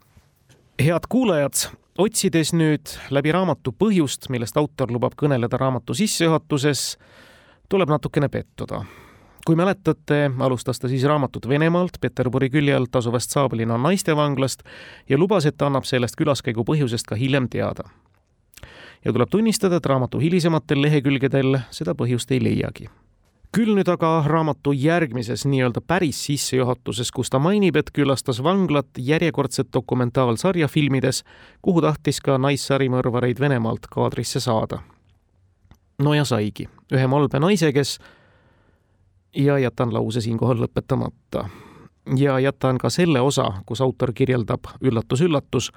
[0.79, 6.97] head kuulajad, otsides nüüd läbi raamatu põhjust, millest autor lubab kõneleda raamatu sissejuhatuses,
[7.69, 8.83] tuleb natukene pettuda
[9.45, 14.63] kui mäletate, alustas ta siis raamatut Venemaalt, Peterburi külje alt asuvast Saablina naistevanglast
[15.09, 17.89] ja lubas, et annab sellest külaskäigu põhjusest ka hiljem teada.
[19.05, 22.89] Ja tuleb tunnistada, et raamatu hilisematel lehekülgedel seda põhjust ei leiagi.
[23.55, 29.71] Küll nüüd aga raamatu järgmises nii-öelda päris sissejuhatuses, kus ta mainib, et külastas vanglat järjekordset
[29.73, 31.23] dokumentaalsarja filmides,
[31.65, 34.83] kuhu tahtis ka naissarimõrvareid Venemaalt kaadrisse saada.
[35.99, 37.97] no ja saigi, ühe malbe naise, kes
[39.35, 41.49] ja jätan lause siinkohal lõpetamata.
[42.17, 45.71] ja jätan ka selle osa, kus autor kirjeldab üllatus-üllatus,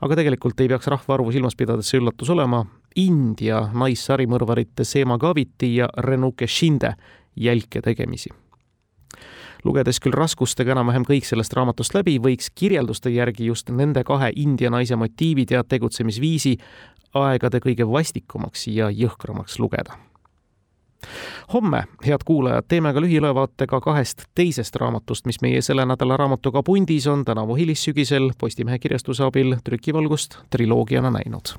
[0.00, 2.64] aga tegelikult ei peaks rahvaarvu silmas pidades see üllatus olema,
[2.96, 6.94] India naissarimõrvarite Seema Gaviti ja Renuke Shinde
[7.36, 8.30] jälke tegemisi.
[9.64, 14.70] lugedes küll raskustega enam-vähem kõik sellest raamatust läbi, võiks kirjelduste järgi just nende kahe India
[14.70, 16.56] naise motiivid ja tegutsemisviisi
[17.14, 19.96] aegade kõige vastikumaks ja jõhkramaks lugeda
[21.52, 26.62] homme, head kuulajad, teeme ka lühiülevaate ka kahest teisest raamatust, mis meie selle nädala raamatuga
[26.62, 31.56] pundis on tänavu hilissügisel Postimehe kirjastuse abil trükivalgust triloogiana näinud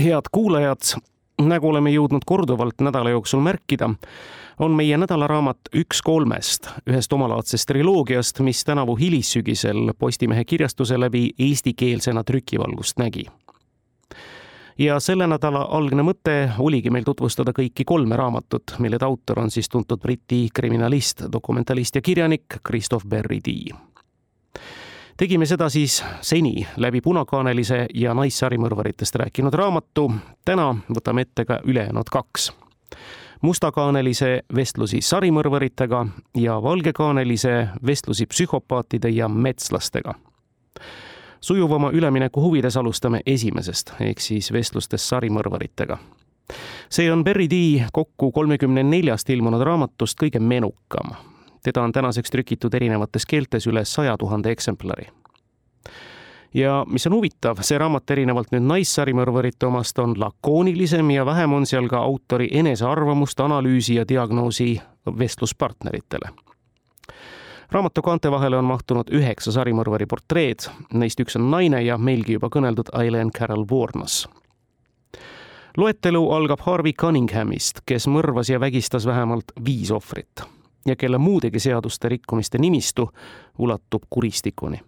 [0.00, 0.82] head kuulajad,
[1.42, 3.90] nagu oleme jõudnud korduvalt nädala jooksul märkida,
[4.62, 12.24] on meie nädalaraamat üks kolmest, ühest omalaadsest triloogiast, mis tänavu hilissügisel Postimehe kirjastuse läbi eestikeelsena
[12.24, 13.26] trükivalgust nägi.
[14.78, 19.68] Ja selle nädala algne mõte oligi meil tutvustada kõiki kolme raamatut, mille autor on siis
[19.68, 23.74] tuntud Briti kriminalist, dokumentalist ja kirjanik Christoph Berry Dee
[25.16, 30.12] tegime seda siis seni läbi punakaanelise ja naissarimõrvaritest rääkinud raamatu.
[30.44, 32.52] täna võtame ette ka ülejäänud kaks.
[33.42, 40.14] mustakaanelise vestlusi sarimõrvaritega ja valgekaanelise vestlusi psühhopaatide ja metslastega
[41.42, 45.98] sujuvama ülemineku huvides alustame esimesest ehk siis vestlustest sarimõrvaritega.
[46.90, 51.16] see on Berry D kokku kolmekümne neljast ilmunud raamatust kõige menukam
[51.62, 55.06] teda on tänaseks trükitud erinevates keeltes üle saja tuhande eksemplari.
[56.54, 61.66] ja mis on huvitav, see raamat erinevalt nüüd naissarimõrvarite omast on lakoonilisem ja vähem on
[61.66, 64.80] seal ka autori enesearvamust, analüüsi ja diagnoosi
[65.18, 66.41] vestluspartneritele
[67.72, 72.50] raamatu kaante vahele on mahtunud üheksa sarimõrvari portreed, neist üks on naine ja meilgi juba
[72.52, 74.28] kõneldud Eileen Carroll Warnos.
[75.76, 80.44] loetelu algab Harvey Cunninghamist, kes mõrvas ja vägistas vähemalt viis ohvrit
[80.86, 83.10] ja kelle muudegi seaduste rikkumiste nimistu
[83.58, 84.80] ulatub kuristikuni.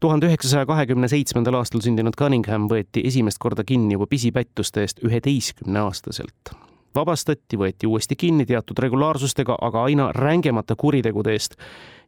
[0.00, 6.67] tuhande üheksasaja kahekümne seitsmendal aastal sündinud Cunningham võeti esimest korda kinni juba pisipättuste eest üheteistkümneaastaselt.
[6.98, 11.54] Vabastati, võeti uuesti kinni teatud regulaarsustega, aga aina rängemate kuritegude eest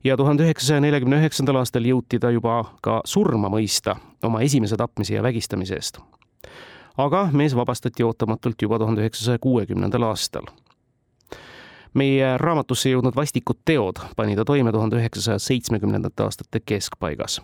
[0.05, 5.15] ja tuhande üheksasaja neljakümne üheksandal aastal jõuti ta juba ka surma mõista oma esimese tapmise
[5.15, 6.01] ja vägistamise eest.
[6.97, 10.51] aga mees vabastati ootamatult juba tuhande üheksasaja kuuekümnendal aastal
[11.95, 17.41] meie raamatusse jõudnud vastikud teod pani ta toime tuhande üheksasaja seitsmekümnendate aastate keskpaigas.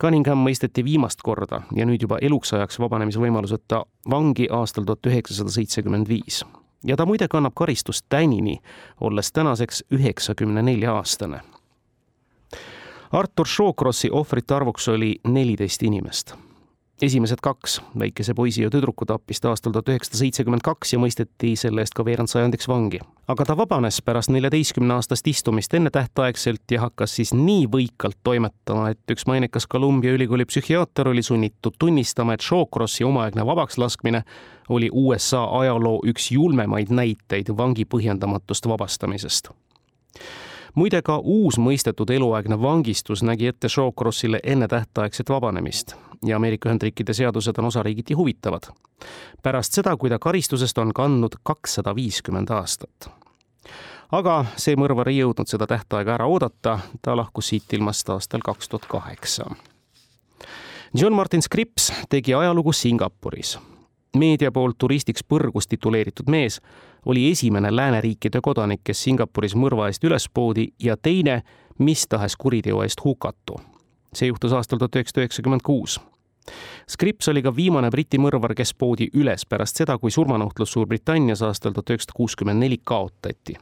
[0.00, 6.08] Cunningham mõisteti viimast korda ja nüüd juba eluks ajaks vabanemisvõimaluseta vangi aastal tuhat üheksasada seitsekümmend
[6.08, 6.44] viis.
[6.84, 8.60] ja ta muide kannab karistust tänini,
[9.00, 11.40] olles tänaseks üheksakümne nelja aastane.
[13.12, 16.36] Artur Shawcrossi ohvrite arvuks oli neliteist inimest
[17.02, 21.52] esimesed kaks, väikese poisi ja tüdruku tappis ta aastal tuhat üheksasada seitsekümmend kaks ja mõisteti
[21.56, 23.00] selle eest ka veerand sajandiks vangi.
[23.28, 29.14] aga ta vabanes pärast neljateistkümne aastast istumist ennetähtaegselt ja hakkas siis nii võikalt toimetama, et
[29.14, 34.22] üks mainekas Columbia ülikooli psühhiaater oli sunnitud tunnistama, et Shawcrossi omaaegne vabakslaskmine
[34.68, 39.50] oli USA ajaloo üks julmemaid näiteid vangi põhjendamatust vabastamisest
[40.74, 45.96] muide, ka uus mõistetud eluaegne vangistus nägi ette Shawcrossile ennetähtaegset vabanemist
[46.26, 48.62] ja Ameerika Ühendriikide seadused on osariigiti huvitavad.
[49.42, 53.10] pärast seda, kui ta karistusest on kandnud kakssada viiskümmend aastat.
[54.12, 58.68] aga see mõrvar ei jõudnud seda tähtaega ära oodata, ta lahkus siit ilmast aastal kaks
[58.68, 59.50] tuhat kaheksa.
[60.94, 63.58] John Martin Scripps tegi ajalugu Singapuris
[64.16, 66.60] meedia poolt turistiks põrgus tituleeritud mees
[67.06, 71.42] oli esimene lääneriikide kodanik, kes Singapuris mõrva eest üles poodi ja teine
[71.78, 73.60] mis tahes kuriteo eest hukatu.
[74.14, 75.98] See juhtus aastal tuhat üheksasada üheksakümmend kuus.
[76.88, 81.74] Scripps oli ka viimane Briti mõrvar, kes poodi üles pärast seda, kui surmanuhtlus Suurbritannias aastal
[81.76, 83.56] tuhat üheksasada kuuskümmend neli kaotati.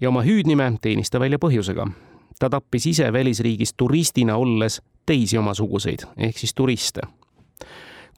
[0.00, 1.90] ja oma hüüdnime teenis ta välja põhjusega.
[2.38, 7.00] ta tappis ise välisriigis turistina olles teisi omasuguseid ehk siis turiste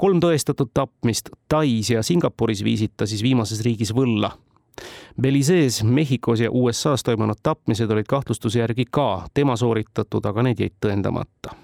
[0.01, 4.33] kolm tõestatud tapmist Tais ja Singapuris viisid ta siis viimases riigis võlla.
[5.21, 10.77] Belizees, Mehhikos ja USA-s toimunud tapmised olid kahtlustuse järgi ka tema sooritatud, aga need jäid
[10.81, 11.55] tõendamata.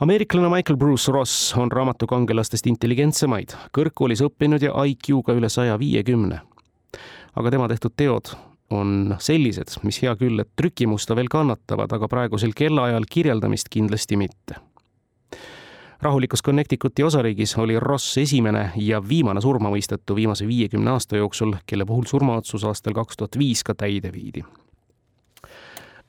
[0.00, 6.40] ameeriklane Michael Bruce Ross on raamatu kangelastest intelligentsemaid, kõrgkoolis õppinud ja IQ-ga üle saja viiekümne.
[7.36, 8.34] aga tema tehtud teod
[8.70, 14.69] on sellised, mis hea küll, et trükimusta veel kannatavad, aga praegusel kellaajal kirjeldamist kindlasti mitte
[16.02, 22.08] rahulikus Connecticuti osariigis oli Ross esimene ja viimane surmamõistetu viimase viiekümne aasta jooksul, kelle puhul
[22.08, 24.44] surmaotsus aastal kaks tuhat viis ka täide viidi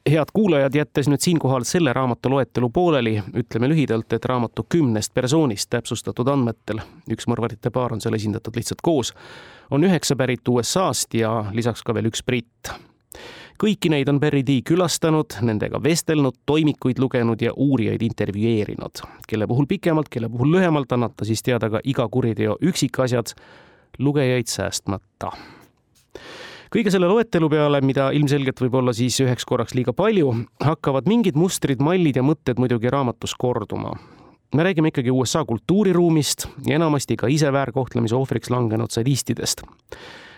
[0.09, 5.69] head kuulajad, jättes nüüd siinkohal selle raamatu loetelu pooleli, ütleme lühidalt, et raamatu kümnest persoonist
[5.69, 6.81] täpsustatud andmetel,
[7.11, 9.13] üks mõrvarite paar on seal esindatud lihtsalt koos,
[9.71, 12.73] on üheksa pärit USA-st ja lisaks ka veel üks britt.
[13.61, 19.69] Kõiki neid on Berry D külastanud, nendega vestelnud, toimikuid lugenud ja uurijaid intervjueerinud, kelle puhul
[19.69, 23.35] pikemalt, kelle puhul lühemalt annab ta siis teada ka iga kuriteo üksikasjad,
[23.99, 25.35] lugejaid säästmata
[26.71, 30.31] kõige selle loetelu peale, mida ilmselgelt võib olla siis üheks korraks liiga palju,
[30.63, 33.91] hakkavad mingid mustrid, mallid ja mõtted muidugi raamatus korduma.
[34.55, 39.61] Me räägime ikkagi USA kultuuriruumist ja enamasti ka ise väärkohtlemise ohvriks langenud sadistidest.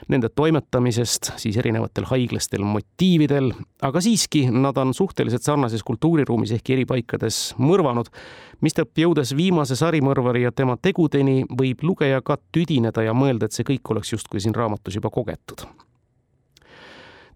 [0.07, 6.83] Nende toimetamisest siis erinevatel haiglastel motiividel, aga siiski nad on suhteliselt sarnases kultuuriruumis ehk eri
[6.85, 8.09] paikades mõrvanud,
[8.61, 13.63] mistõttu jõudes viimase sarimõrvari ja tema tegudeni, võib lugeja ka tüdineda ja mõelda, et see
[13.71, 15.65] kõik oleks justkui siin raamatus juba kogetud.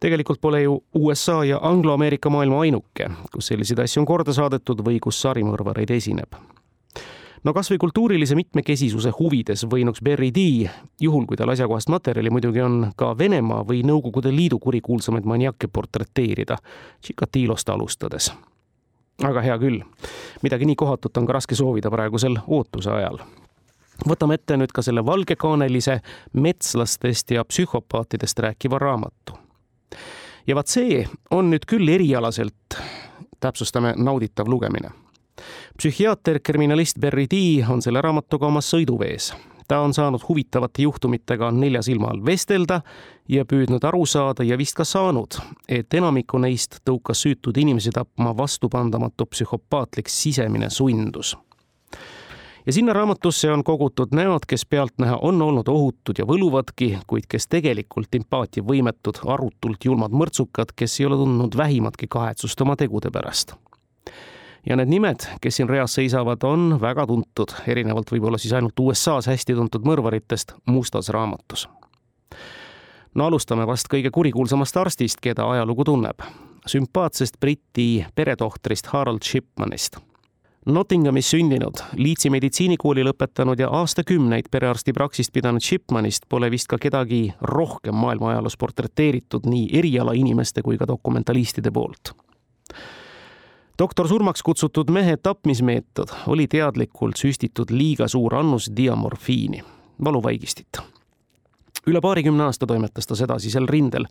[0.03, 4.99] Tegelikult pole ju USA ja angloameerika maailma ainuke, kus selliseid asju on korda saadetud või
[5.01, 6.35] kus sarimõrvareid esineb
[7.47, 10.67] no kasvõi kultuurilise mitmekesisuse huvides võinuks Berry D,
[10.99, 16.57] juhul kui tal asjakohast materjali muidugi on, ka Venemaa või Nõukogude Liidu kurikuulsamaid maniakke portreteerida,
[17.01, 18.31] Chikatilost alustades.
[19.23, 19.79] aga hea küll,
[20.43, 23.23] midagi nii kohatut on ka raske soovida praegusel ootuse ajal
[24.05, 26.01] võtame ette nüüd ka selle valgekaanelise
[26.33, 29.39] metslastest ja psühhopaatidest rääkiva raamatu
[30.47, 32.77] ja vaat see on nüüd küll erialaselt,
[33.39, 34.91] täpsustame, nauditav lugemine.
[35.77, 39.33] Psühhiaater, kriminalist Berry D on selle raamatuga omas sõiduvees.
[39.67, 42.81] ta on saanud huvitavate juhtumitega nelja silma all vestelda
[43.27, 45.35] ja püüdnud aru saada ja vist ka saanud,
[45.67, 51.35] et enamiku neist tõukas süütud inimesi tapma vastupandamatu psühhopaatlik sisemine sundus
[52.67, 57.47] ja sinna raamatusse on kogutud näod, kes pealtnäha on olnud ohutud ja võluvadki, kuid kes
[57.47, 63.55] tegelikult empaatiavõimetud, arutult julmad mõrtsukad, kes ei ole tundnud vähimatki kahetsust oma tegude pärast.
[64.69, 69.29] Ja need nimed, kes siin reas seisavad, on väga tuntud, erinevalt võib-olla siis ainult USA-s
[69.31, 71.67] hästi tuntud mõrvaritest mustas raamatus.
[73.15, 76.27] no alustame vast kõige kurikuulsamast arstist, keda ajalugu tunneb
[76.67, 79.97] sümpaatsest Briti peretohtrist Harold Shipmanist
[80.67, 87.95] Nottinghamis sündinud, Leedsi meditsiinikooli lõpetanud ja aastakümneid perearstipraksist pidanud Shipmanist pole vist ka kedagi rohkem
[87.95, 92.11] maailma ajaloos portreteeritud nii erialainimeste kui ka dokumentalistide poolt.
[93.79, 99.63] Doktor surmaks kutsutud mehe tapmismeetod oli teadlikult süstitud liiga suur annus diamorfiini,
[100.03, 100.81] valuvaigistit
[101.87, 104.07] üle paarikümne aasta toimetas ta sedasi seal rindel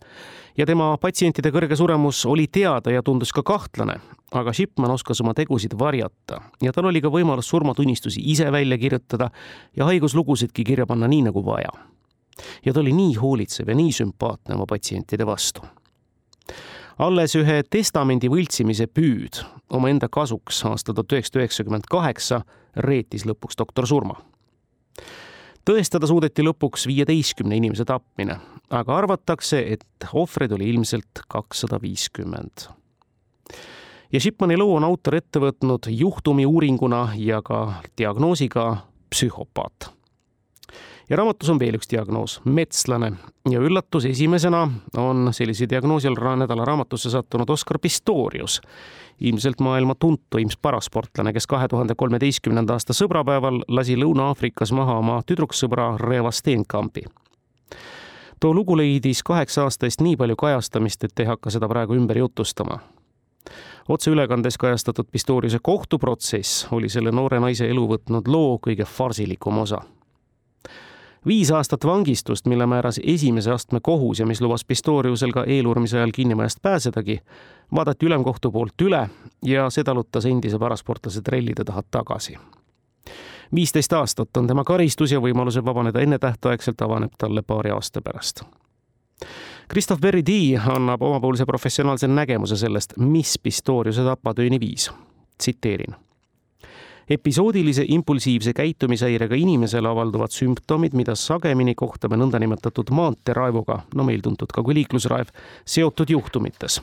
[0.57, 3.99] ja tema patsientide kõrge suremus oli teada ja tundus ka kahtlane,
[4.33, 9.29] aga Shipman oskas oma tegusid varjata ja tal oli ka võimalus surmatunnistusi ise välja kirjutada
[9.77, 11.69] ja haiguslugusidki kirja panna nii nagu vaja.
[12.65, 15.61] ja ta oli nii hoolitsev ja nii sümpaatne oma patsientide vastu
[16.97, 22.41] alles ühe testamendi võltsimise püüd omaenda kasuks aastal tuhat üheksasada üheksakümmend kaheksa
[22.75, 24.17] reetis lõpuks doktor surma
[25.67, 28.37] tõestada suudeti lõpuks viieteistkümne inimese tapmine,
[28.71, 32.69] aga arvatakse, et ohvreid oli ilmselt kakssada viiskümmend.
[34.11, 38.77] ja Shipmani loo on autor ette võtnud juhtumi uuringuna ja ka diagnoosiga
[39.09, 39.96] psühhopaat.
[41.09, 43.11] Ja raamatus on veel üks diagnoos, metslane.
[43.49, 44.65] Ja üllatus esimesena
[44.97, 48.61] on sellise diagnoosi all nädala raamatusse sattunud Oskar Pistorius.
[49.19, 55.95] Ilmselt maailma tuntuim parasportlane, kes kahe tuhande kolmeteistkümnenda aasta sõbrapäeval lasi Lõuna-Aafrikas maha oma tüdruksõbra
[55.97, 57.03] Reva Steenkampi.
[58.39, 62.17] too lugu leidis kaheksa aasta eest nii palju kajastamist, et ei hakka seda praegu ümber
[62.17, 62.79] jutustama.
[63.89, 69.81] otseülekandes kajastatud Pistoriuse kohtuprotsess oli selle noore naise elu võtnud loo kõige farsilikum osa
[71.27, 76.11] viis aastat vangistust, mille määras esimese astme kohus ja mis lubas Pistoriusel ka eeluurimise ajal
[76.15, 77.19] kinnimajast pääsedagi,
[77.75, 79.09] vaadati ülemkohtu poolt üle
[79.45, 82.37] ja see talutas endise parasportlase trellide taha tagasi.
[83.55, 88.43] viisteist aastat on tema karistus ja võimaluse vabaneda ennetähtaegselt avaneb talle paari aasta pärast.
[89.71, 90.31] Christoph D
[90.75, 94.91] annab omapoolse professionaalse nägemuse sellest, mis Pistoriuse tapatööni viis.
[95.37, 96.06] tsiteerin
[97.09, 104.63] episoodilise impulsiivse käitumishäirega inimesel avalduvad sümptomid, mida sagemini kohtame nõndanimetatud maanteeraevuga, no meil tuntud ka
[104.63, 105.31] kui liiklusraev,
[105.65, 106.81] seotud juhtumites.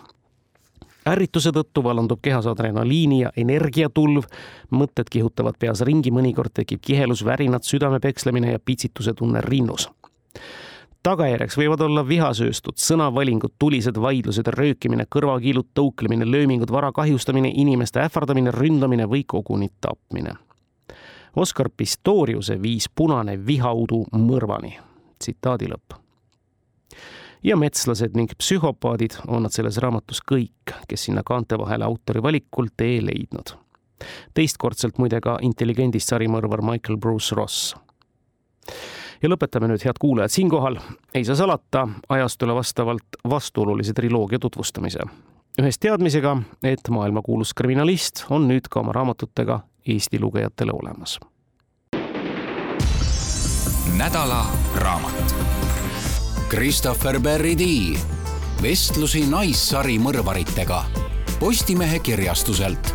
[1.05, 4.25] Ärrituse tõttu vallandub kehas adrenaliini ja energiatulv,
[4.73, 9.91] mõtted kihutavad peas ringi, mõnikord tekib kihelus, värinad, südame pekslemine ja pitsituse tunne rinnus
[11.05, 18.53] tagajärjeks võivad olla vihasööstud, sõnavalingud, tulised vaidlused, röökimine, kõrvakiilud, tõuklemine, löömingud, vara kahjustamine, inimeste ähvardamine,
[18.55, 20.37] ründamine või koguni tapmine.
[21.37, 24.79] Oscar Pistoriuse viis punane vihaudu mõrvani.
[25.19, 26.01] tsitaadi lõpp.
[27.43, 32.69] ja metslased ning psühhopaadid on nad selles raamatus kõik, kes sinna kaante vahele autori valikul
[32.77, 33.57] tee leidnud.
[34.35, 37.75] teistkordselt muide ka intelligendist sarimõrvar Michael Bruce Ross
[39.23, 40.79] ja lõpetame nüüd, head kuulajad, siinkohal
[41.15, 45.01] ei saa salata ajastule vastavalt vastuolulise triloogia tutvustamise.
[45.61, 51.21] ühes teadmisega, et maailmakuulus kriminalist on nüüd ka oma raamatutega Eesti lugejatele olemas.
[53.99, 54.47] nädala
[54.77, 55.35] raamat.
[56.49, 57.57] Christopher Berry
[58.63, 60.85] vestlusi naissari mõrvaritega
[61.41, 62.95] Postimehe kirjastuselt